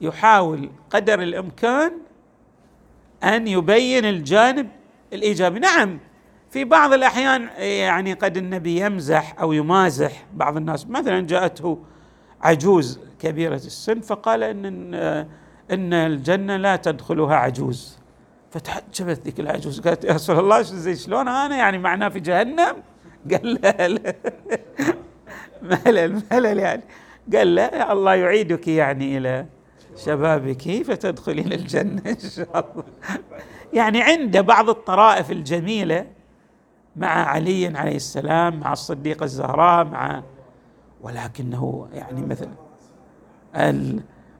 يحاول 0.00 0.70
قدر 0.90 1.22
الإمكان 1.22 1.92
أن 3.24 3.48
يبين 3.48 4.04
الجانب 4.04 4.68
الإيجابي. 5.12 5.58
نعم 5.58 5.98
في 6.50 6.64
بعض 6.64 6.92
الأحيان 6.92 7.48
يعني 7.58 8.12
قد 8.12 8.36
النبي 8.36 8.80
يمزح 8.80 9.40
أو 9.40 9.52
يمازح 9.52 10.26
بعض 10.34 10.56
الناس. 10.56 10.86
مثلا 10.86 11.20
جاءته 11.20 11.78
عجوز 12.40 13.00
كبيرة 13.18 13.54
السن 13.54 14.00
فقال 14.00 14.42
إن 14.42 15.28
إن 15.72 15.92
الجنة 15.92 16.56
لا 16.56 16.76
تدخلها 16.76 17.36
عجوز. 17.36 17.98
فتعجبت 18.50 19.20
ذيك 19.24 19.40
العجوز؟ 19.40 19.80
قالت 19.80 20.04
يا 20.04 20.12
رسول 20.12 20.38
الله 20.38 20.62
زي 20.62 20.96
شلون 20.96 21.28
أنا؟ 21.28 21.56
يعني 21.56 21.78
معناه 21.78 22.08
في 22.08 22.20
جهنم؟ 22.20 22.76
قال 23.32 23.54
لا, 23.62 23.88
ملل 25.86 26.22
ملل 26.32 26.58
يعني. 26.58 26.82
قال 27.34 27.54
لا 27.54 27.92
الله 27.92 28.14
يعيدك 28.14 28.68
يعني 28.68 29.18
إلى 29.18 29.46
شبابك 29.96 30.82
فتدخلين 30.82 31.52
الجنة 31.52 32.02
إن 32.06 32.30
شاء 32.30 32.70
الله. 32.72 32.84
يعني 33.72 34.02
عنده 34.02 34.40
بعض 34.40 34.68
الطرائف 34.68 35.30
الجميلة 35.30 36.06
مع 36.96 37.08
علي 37.08 37.66
عليه 37.66 37.96
السلام 37.96 38.60
مع 38.60 38.72
الصديقه 38.72 39.24
الزهراء 39.24 39.84
مع 39.84 40.22
ولكنه 41.00 41.88
يعني 41.92 42.22
مثلا 42.26 42.50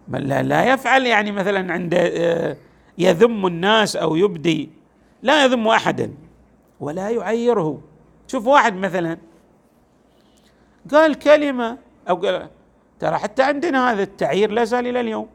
لا, 0.09 0.43
لا 0.43 0.73
يفعل 0.73 1.07
يعني 1.07 1.33
مثلا 1.33 1.73
عند 1.73 1.95
آه، 1.95 2.57
يذم 2.99 3.47
الناس 3.47 3.97
أو 3.97 4.17
يبدي 4.17 4.71
لا 5.23 5.45
يذم 5.45 5.69
احدا 5.69 6.15
ولا 6.81 7.11
يعيره. 7.11 7.81
شوف 8.27 8.47
واحد 8.47 8.75
مثلا 8.75 9.19
قال 10.91 11.19
كلمة 11.19 11.79
أو 12.09 12.17
قال 12.17 12.49
ترى 12.99 13.19
حتى 13.19 13.43
عندنا 13.43 13.93
هذا 13.93 14.03
التعيير 14.03 14.51
لا 14.51 14.65
زال 14.65 14.87
إلى 14.87 15.01
اليوم. 15.01 15.29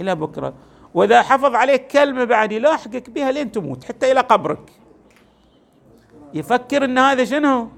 إلى 0.00 0.14
بكرة. 0.14 0.54
وإذا 0.94 1.22
حفظ 1.22 1.54
عليك 1.54 1.86
كلمة 1.86 2.24
بعد 2.24 2.52
يلاحقك 2.52 3.10
بها 3.10 3.32
لين 3.32 3.52
تموت 3.52 3.84
حتى 3.84 4.12
إلى 4.12 4.20
قبرك. 4.20 4.72
يفكر 6.34 6.84
إن 6.84 6.98
هذا 6.98 7.24
شنو؟ 7.24 7.68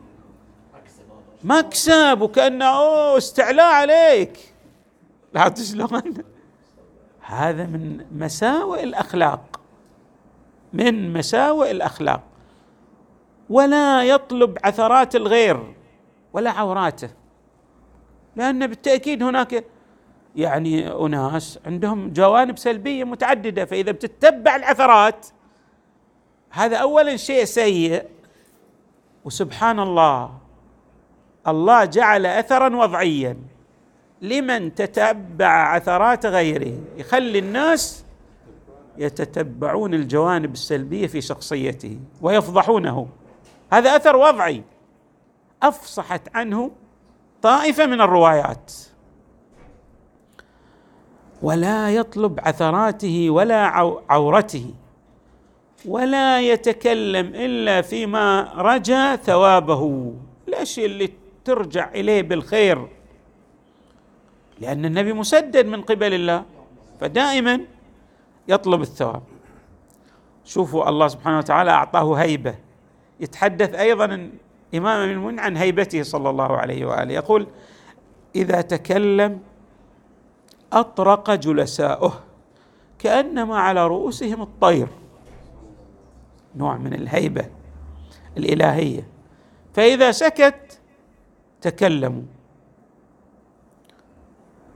مكسب. 1.45 2.21
وكأنه 2.21 2.65
أوه 2.65 3.19
استعلاء 3.19 3.75
عليك. 3.75 4.56
لا 5.37 5.55
شلون 5.55 6.03
هذا 7.21 7.67
من 7.67 8.05
مساوئ 8.13 8.83
الأخلاق. 8.83 9.61
من 10.73 11.13
مساوئ 11.13 11.71
الأخلاق. 11.71 12.23
ولا 13.51 14.03
يطلب 14.03 14.59
عثرات 14.65 15.17
الغير 15.17 15.75
ولا 16.33 16.51
عوراته. 16.51 17.11
لأن 18.37 18.67
بالتأكيد 18.67 19.23
هناك 19.23 19.65
يعني 20.37 20.93
أناس 20.93 21.59
عندهم 21.67 22.13
جوانب 22.13 22.59
سلبية 22.59 23.05
متعددة. 23.05 23.65
فإذا 23.65 23.93
بتتبع 23.93 24.57
العثرات 24.57 25.27
هذا 26.51 26.77
اولا 26.77 27.17
شيء 27.17 27.45
سيء. 27.45 28.05
وسبحان 29.25 29.81
الله 29.81 30.39
الله 31.49 31.85
جعل 31.85 32.27
اثرا 32.27 32.77
وضعيا. 32.77 33.56
لمن 34.23 34.75
تتبع 34.75 35.75
عثرات 35.75 36.27
غيره. 36.27 36.79
يخلي 36.97 37.39
الناس 37.39 38.05
يتتبعون 38.99 39.95
الجوانب 39.95 40.53
السلبية 40.53 41.07
في 41.07 41.21
شخصيته 41.21 41.99
ويفضحونه. 42.23 43.09
هذا 43.73 43.97
أثر 43.97 44.17
وضعي. 44.17 44.63
أفصحت 45.63 46.37
عنه 46.37 46.71
طائفة 47.43 47.87
من 47.87 48.01
الروايات. 48.01 48.73
ولا 51.43 51.91
يطلب 51.91 52.41
عثراته 52.41 53.31
ولا 53.31 53.67
عورته. 54.11 54.75
ولا 55.87 56.41
يتكلم 56.41 57.27
إلا 57.27 57.83
فيما 57.83 58.53
رجا 58.57 59.17
ثوابه. 59.17 60.13
الاشياء 60.49 60.87
اللي 60.87 61.13
ترجع 61.45 61.91
إليه 61.95 62.23
بالخير؟ 62.23 62.89
لأن 64.61 64.85
النبي 64.85 65.13
مسدد 65.13 65.67
من 65.67 65.83
قبل 65.83 66.15
الله 66.15 66.45
فدائما 67.01 67.61
يطلب 68.49 68.81
الثواب. 68.81 69.23
شوفوا 70.45 70.89
الله 70.89 71.09
سبحانه 71.09 71.39
وتعالى 71.39 71.71
أعطاه 71.71 72.15
هيبة. 72.15 72.55
يتحدث 73.21 73.75
أيضا 73.75 74.31
امام 74.75 75.11
المؤمنين 75.11 75.41
عن 75.41 75.57
هيبته 75.57 76.03
صلى 76.03 76.31
الله 76.31 76.57
عليه 76.57 76.87
وآله. 76.87 77.13
يقول 77.13 77.47
إذا 78.37 78.61
تكلم 78.61 79.41
أطرق 80.73 81.31
جلساؤه 81.31 82.13
كأنما 82.99 83.59
على 83.59 83.87
رؤوسهم 83.87 84.43
الطير. 84.43 84.89
نوع 86.57 86.77
من 86.77 86.95
الهيبة 86.95 87.47
الإلهية. 88.37 89.09
فإذا 89.75 90.11
سكت 90.11 90.81
تكلموا. 91.61 92.36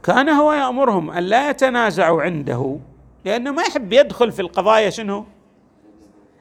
كان 0.02 0.28
هو 0.28 0.52
يأمرهم 0.52 1.10
أن 1.10 1.22
لا 1.22 1.50
يتنازعوا 1.50 2.22
عنده 2.22 2.78
لأنه 3.24 3.50
ما 3.52 3.62
يحب 3.62 3.92
يدخل 3.92 4.32
في 4.32 4.42
القضايا 4.42 4.90
شنو؟ 4.90 5.24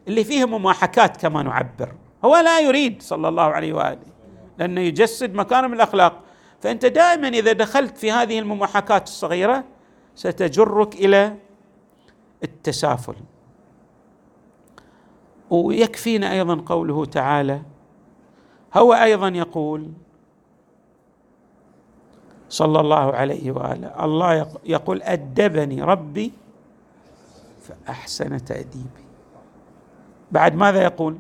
اللي 0.08 0.24
فيها 0.24 0.46
مماحكات 0.46 1.18
كما 1.18 1.44
نعبر. 1.44 1.94
هو 2.26 2.36
لا 2.36 2.60
يريد 2.60 3.02
صلى 3.02 3.28
الله 3.28 3.44
عليه 3.44 3.74
وآله 3.74 4.00
لأنه 4.58 4.82
يجسد 4.82 5.34
مكارم 5.34 5.74
الأخلاق. 5.74 6.20
فأنت 6.62 6.86
دائما 6.86 7.28
إذا 7.28 7.52
دخلت 7.52 7.98
في 7.98 8.12
هذه 8.12 8.40
المماحكات 8.40 9.08
الصغيرة 9.08 9.64
ستجرك 10.16 10.96
إلى 10.96 11.36
التسافل. 12.44 13.16
ويكفينا 15.50 16.32
أيضا 16.32 16.64
قوله 16.66 17.06
تعالى 17.06 17.62
هو 18.74 18.94
أيضا 18.94 19.28
يقول 19.28 19.92
صلى 22.50 22.80
الله 22.80 23.12
عليه 23.14 23.52
وآله. 23.52 24.06
الله 24.06 24.52
يقول 24.66 25.02
أدبني 25.02 25.84
ربي 25.84 26.32
فأحسن 27.62 28.46
تأديبي. 28.46 29.06
بعد 30.32 30.56
ماذا 30.56 30.84
يقول؟ 30.84 31.18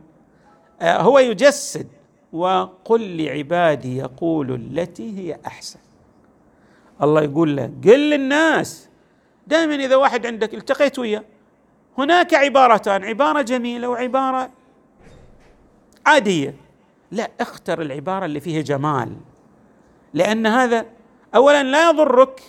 آه، 0.81 1.01
هو 1.01 1.19
يجسد 1.19 1.87
وقل 2.33 3.17
لعبادي 3.17 3.97
يقول 3.97 4.51
التي 4.55 5.17
هي 5.19 5.39
أحسن. 5.47 5.79
الله 7.03 7.21
يقول 7.21 7.55
له 7.55 7.71
قل 7.83 8.09
للناس. 8.09 8.89
دائما 9.47 9.75
إذا 9.75 9.95
واحد 9.95 10.25
عندك 10.25 10.53
التقيت 10.53 10.99
وياه 10.99 11.23
هناك 11.97 12.33
عبارتان 12.33 13.03
عبارة 13.03 13.41
جميلة 13.41 13.89
وعبارة 13.89 14.49
عادية. 16.05 16.55
لا 17.11 17.29
اختر 17.39 17.81
العبارة 17.81 18.25
اللي 18.25 18.39
فيها 18.39 18.61
جمال 18.61 19.17
لأن 20.13 20.47
هذا 20.47 20.85
اولا 21.35 21.63
لا 21.63 21.89
يضرك 21.89 22.41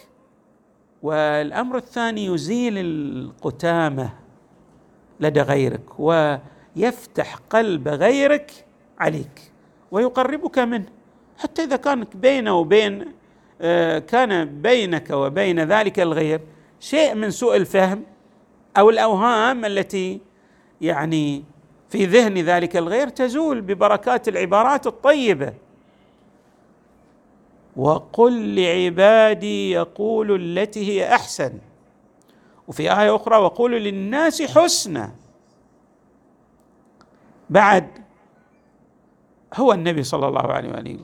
والأمر 1.03 1.77
الثاني 1.77 2.27
يزيل 2.27 2.79
القتامة 2.79 4.11
لدى 5.21 5.41
غيرك 5.41 6.01
ويفتح 6.01 7.37
قلب 7.51 7.89
غيرك 7.89 8.67
عليك 8.99 9.53
ويقربك 9.91 10.59
منه. 10.59 10.87
حتى 11.39 11.65
إذا 11.65 11.77
كانت 11.77 12.17
بينه 12.17 12.59
وبين 12.59 13.05
آه، 13.63 13.99
كان 13.99 14.63
بينك 14.63 15.11
وبين 15.11 15.61
ذلك 15.61 16.01
الغير 16.01 16.41
شيء 16.81 17.15
من 17.15 17.31
سوء 17.31 17.57
الفهم 17.57 18.03
أو 18.77 18.91
الأوهام 18.91 19.65
التي 19.65 20.21
يعني 20.81 21.45
في 21.89 22.07
ذهن 22.07 22.39
ذلك 22.39 22.77
الغير 22.77 23.09
تزول 23.09 23.61
ببركات 23.61 24.29
العبارات 24.29 24.87
الطيبة. 24.87 25.53
وقل 27.77 28.55
لعبادي 28.55 29.71
يقول 29.71 30.59
التي 30.59 30.89
هي 30.89 31.15
أحسن. 31.15 31.53
وفي 32.69 32.83
آية 32.83 33.17
أخرى 33.17 33.37
وقولوا 33.37 33.79
للناس 33.79 34.43
حسنا 34.43 35.13
بعد 37.51 37.87
هو 39.55 39.73
النبي 39.73 40.03
صلى 40.03 40.29
الله 40.29 40.53
عليه 40.53 40.71
وآله 40.71 40.99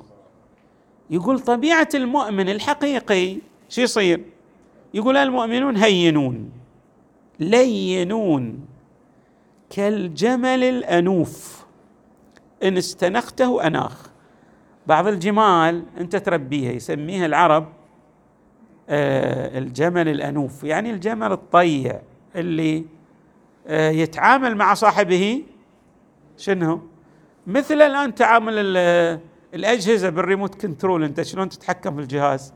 يقول 1.11 1.41
طبيعة 1.41 1.89
المؤمن 1.95 2.49
الحقيقي 2.49 3.37
شو 3.69 3.81
يصير؟ 3.81 4.25
يقول 4.95 5.17
المؤمنون 5.17 5.77
هينون 5.77 6.53
لينون 7.41 8.67
كالجمل 9.71 10.65
الأنوف. 10.65 11.65
إن 12.63 12.77
استنخته 12.77 13.67
أناخ. 13.67 14.11
بعض 14.87 15.07
الجمال 15.07 15.83
أنت 16.01 16.17
تربيها 16.17 16.73
يسميها 16.73 17.27
العرب 17.27 17.67
آه 18.89 19.59
الجمل 19.59 20.09
الأنوف 20.09 20.65
يعني 20.65 20.91
الجمل 20.91 21.33
الطيع 21.33 22.01
اللي 22.37 22.85
آه 23.67 23.91
يتعامل 23.91 24.57
مع 24.57 24.75
صاحبه 24.75 25.43
شنو 26.37 26.81
مثل 27.47 27.75
الآن 27.75 28.15
تعامل 28.15 28.53
الأجهزة 29.55 30.09
بال 30.11 30.22
remote 30.22 30.55
control 30.55 31.05
أنت 31.05 31.23
شلون 31.23 31.49
تتحكم 31.49 31.95
في 31.95 32.01
الجهاز 32.03 32.53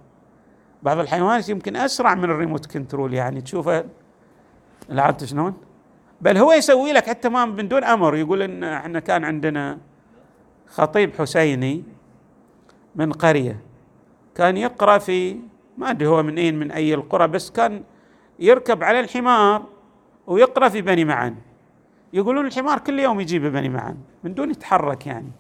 بعض 0.83 0.99
الحيوانات 0.99 1.49
يمكن 1.49 1.77
أسرع 1.77 2.15
من 2.15 2.25
ال 2.25 2.31
remote 2.31 2.67
control 2.67 3.15
يعني 3.15 3.41
تشوفه 3.41 3.85
لاحظت 4.89 5.25
شلون؟ 5.25 5.55
بل 6.21 6.37
هو 6.39 6.53
يسوي 6.53 6.93
لك 6.93 7.07
حتى 7.09 7.29
ما 7.29 7.45
من 7.45 7.69
دون 7.69 7.85
أمر 7.85 8.17
يقول 8.17 8.43
إن 8.43 8.65
إحنا 8.65 9.01
كان 9.01 9.25
عندنا 9.25 9.79
خطيب 10.67 11.15
حسيني 11.19 11.85
من 12.95 13.13
قرية. 13.13 13.61
كان 14.35 14.57
يقرأ 14.57 14.99
في 14.99 15.37
ما 15.79 15.91
أدري 15.91 16.09
هو 16.09 16.23
من 16.23 16.39
أين 16.39 16.59
من 16.59 16.71
أي 16.71 16.95
القرى 16.95 17.29
بس 17.29 17.51
كان 17.51 17.83
يركب 18.39 18.85
على 18.85 19.01
الحمار 19.01 19.63
ويقرأ 20.27 20.69
في 20.69 20.83
بني 20.83 21.05
معن. 21.05 21.37
يقولون 22.13 22.47
الحمار 22.47 22.79
كل 22.79 23.01
يوم 23.01 23.21
يجيب 23.21 23.47
بني 23.47 23.69
معن 23.69 23.97
من 24.25 24.35
دون 24.35 24.51
يتحرك 24.51 25.07
يعني. 25.07 25.33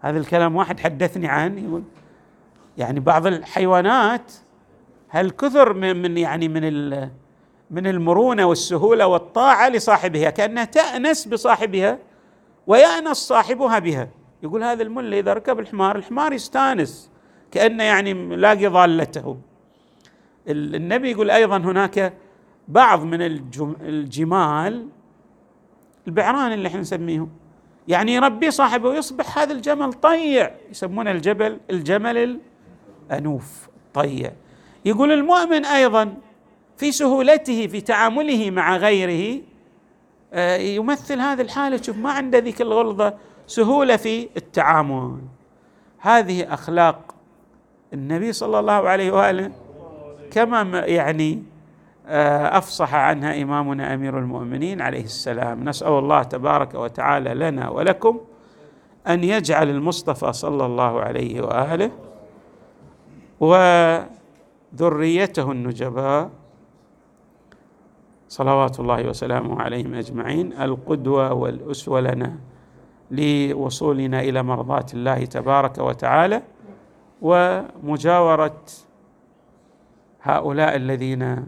هذا 0.00 0.18
الكلام 0.18 0.56
واحد 0.56 0.80
حدثني 0.80 1.28
عنه 1.28 1.60
يقول 1.60 1.82
يعني 2.78 3.00
بعض 3.00 3.26
الحيوانات 3.26 4.32
هالكثر 5.10 5.72
من, 5.72 6.02
من 6.02 6.18
يعني 6.18 6.48
من 6.48 6.64
من 7.70 7.86
المرونة 7.86 8.44
والسهولة 8.44 9.06
والطاعة 9.06 9.68
لصاحبها؟ 9.68 10.30
كأنها 10.30 10.64
تأنس 10.64 11.28
بصاحبها 11.28 11.98
ويأنس 12.66 13.16
صاحبها 13.16 13.78
بها. 13.78 14.08
يقول 14.44 14.64
هذا 14.64 14.82
الملا 14.82 15.18
إذا 15.18 15.32
ركب 15.32 15.58
الحمار 15.60 15.96
الحمار 15.96 16.32
يستانس 16.32 17.10
كأنه 17.50 17.82
يعني 17.84 18.12
لاقي 18.36 18.66
ضالته. 18.66 19.36
النبي 20.48 21.10
يقول 21.10 21.30
أيضا 21.30 21.56
هناك 21.56 22.12
بعض 22.68 23.04
من 23.04 23.22
الجمال 23.80 24.88
البعران 26.06 26.52
اللي 26.52 26.68
إحنا 26.68 26.80
نسميهم 26.80 27.30
يعني 27.88 28.14
يربي 28.14 28.50
صاحبه 28.50 28.88
ويصبح 28.88 29.38
هذا 29.38 29.52
الجمل 29.52 29.92
طيع 29.92 30.54
يسمونه 30.70 31.10
الجبل 31.10 31.60
الجمل 31.70 32.40
الأنوف 33.10 33.68
طيع. 33.94 34.32
يقول 34.84 35.12
المؤمن 35.12 35.64
أيضا 35.64 36.14
في 36.76 36.92
سهولته 36.92 37.66
في 37.66 37.80
تعامله 37.80 38.50
مع 38.50 38.76
غيره 38.76 39.42
آه، 40.32 40.56
يمثل 40.56 41.20
هذه 41.20 41.40
الحالة 41.40 41.82
شوف 41.82 41.96
ما 41.96 42.10
عنده 42.12 42.38
ذيك 42.38 42.60
الغلظة 42.60 43.14
سهولة 43.46 43.96
في 43.96 44.28
التعامل. 44.36 45.18
هذه 45.98 46.54
أخلاق 46.54 47.14
النبي 47.92 48.32
صلى 48.32 48.58
الله 48.60 48.72
عليه 48.72 49.10
وآله 49.10 49.50
كما 50.30 50.62
يعني 50.86 51.42
آه، 52.06 52.58
أفصح 52.58 52.94
عنها 52.94 53.42
إمامنا 53.42 53.94
أمير 53.94 54.18
المؤمنين 54.18 54.80
عليه 54.80 55.04
السلام. 55.04 55.64
نسأل 55.68 55.92
الله 55.92 56.22
تبارك 56.22 56.74
وتعالى 56.74 57.34
لنا 57.34 57.68
ولكم 57.68 58.20
أن 59.08 59.24
يجعل 59.24 59.70
المصطفى 59.70 60.32
صلى 60.32 60.66
الله 60.66 61.00
عليه 61.00 61.40
وآله 61.42 61.90
وذريته 64.72 65.52
النجباء 65.52 66.30
صلوات 68.28 68.80
الله 68.80 69.08
وسلامه 69.08 69.62
عليهم 69.62 69.94
أجمعين 69.94 70.52
القدوة 70.52 71.32
والأسوة 71.32 72.00
لنا. 72.00 72.36
لوصولنا 73.10 74.20
إلى 74.20 74.42
مرضاه 74.42 74.86
الله 74.94 75.24
تبارك 75.24 75.78
وتعالى 75.78 76.42
ومجاورة 77.22 78.60
هؤلاء 80.22 80.76
الذين 80.76 81.46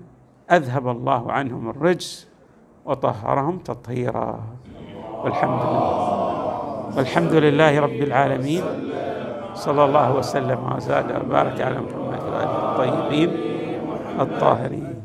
أذهب 0.51 0.89
الله 0.89 1.33
عنهم 1.33 1.71
الرجس 1.71 2.29
وطهرهم 2.85 3.59
تطهيرا. 3.59 4.41
والحمد 5.25 5.61
لله. 5.63 6.97
والحمد 6.97 7.33
لله 7.33 7.81
رب 7.81 8.01
العالمين. 8.09 8.65
صلى 9.55 9.85
الله 9.85 10.17
وسلم 10.17 10.73
وزاد 10.77 11.09
وبارك 11.25 11.61
على 11.61 11.81
محمد 11.81 12.23
وآله 12.29 12.57
الطيبين 12.73 13.31
الطاهرين. 14.21 14.96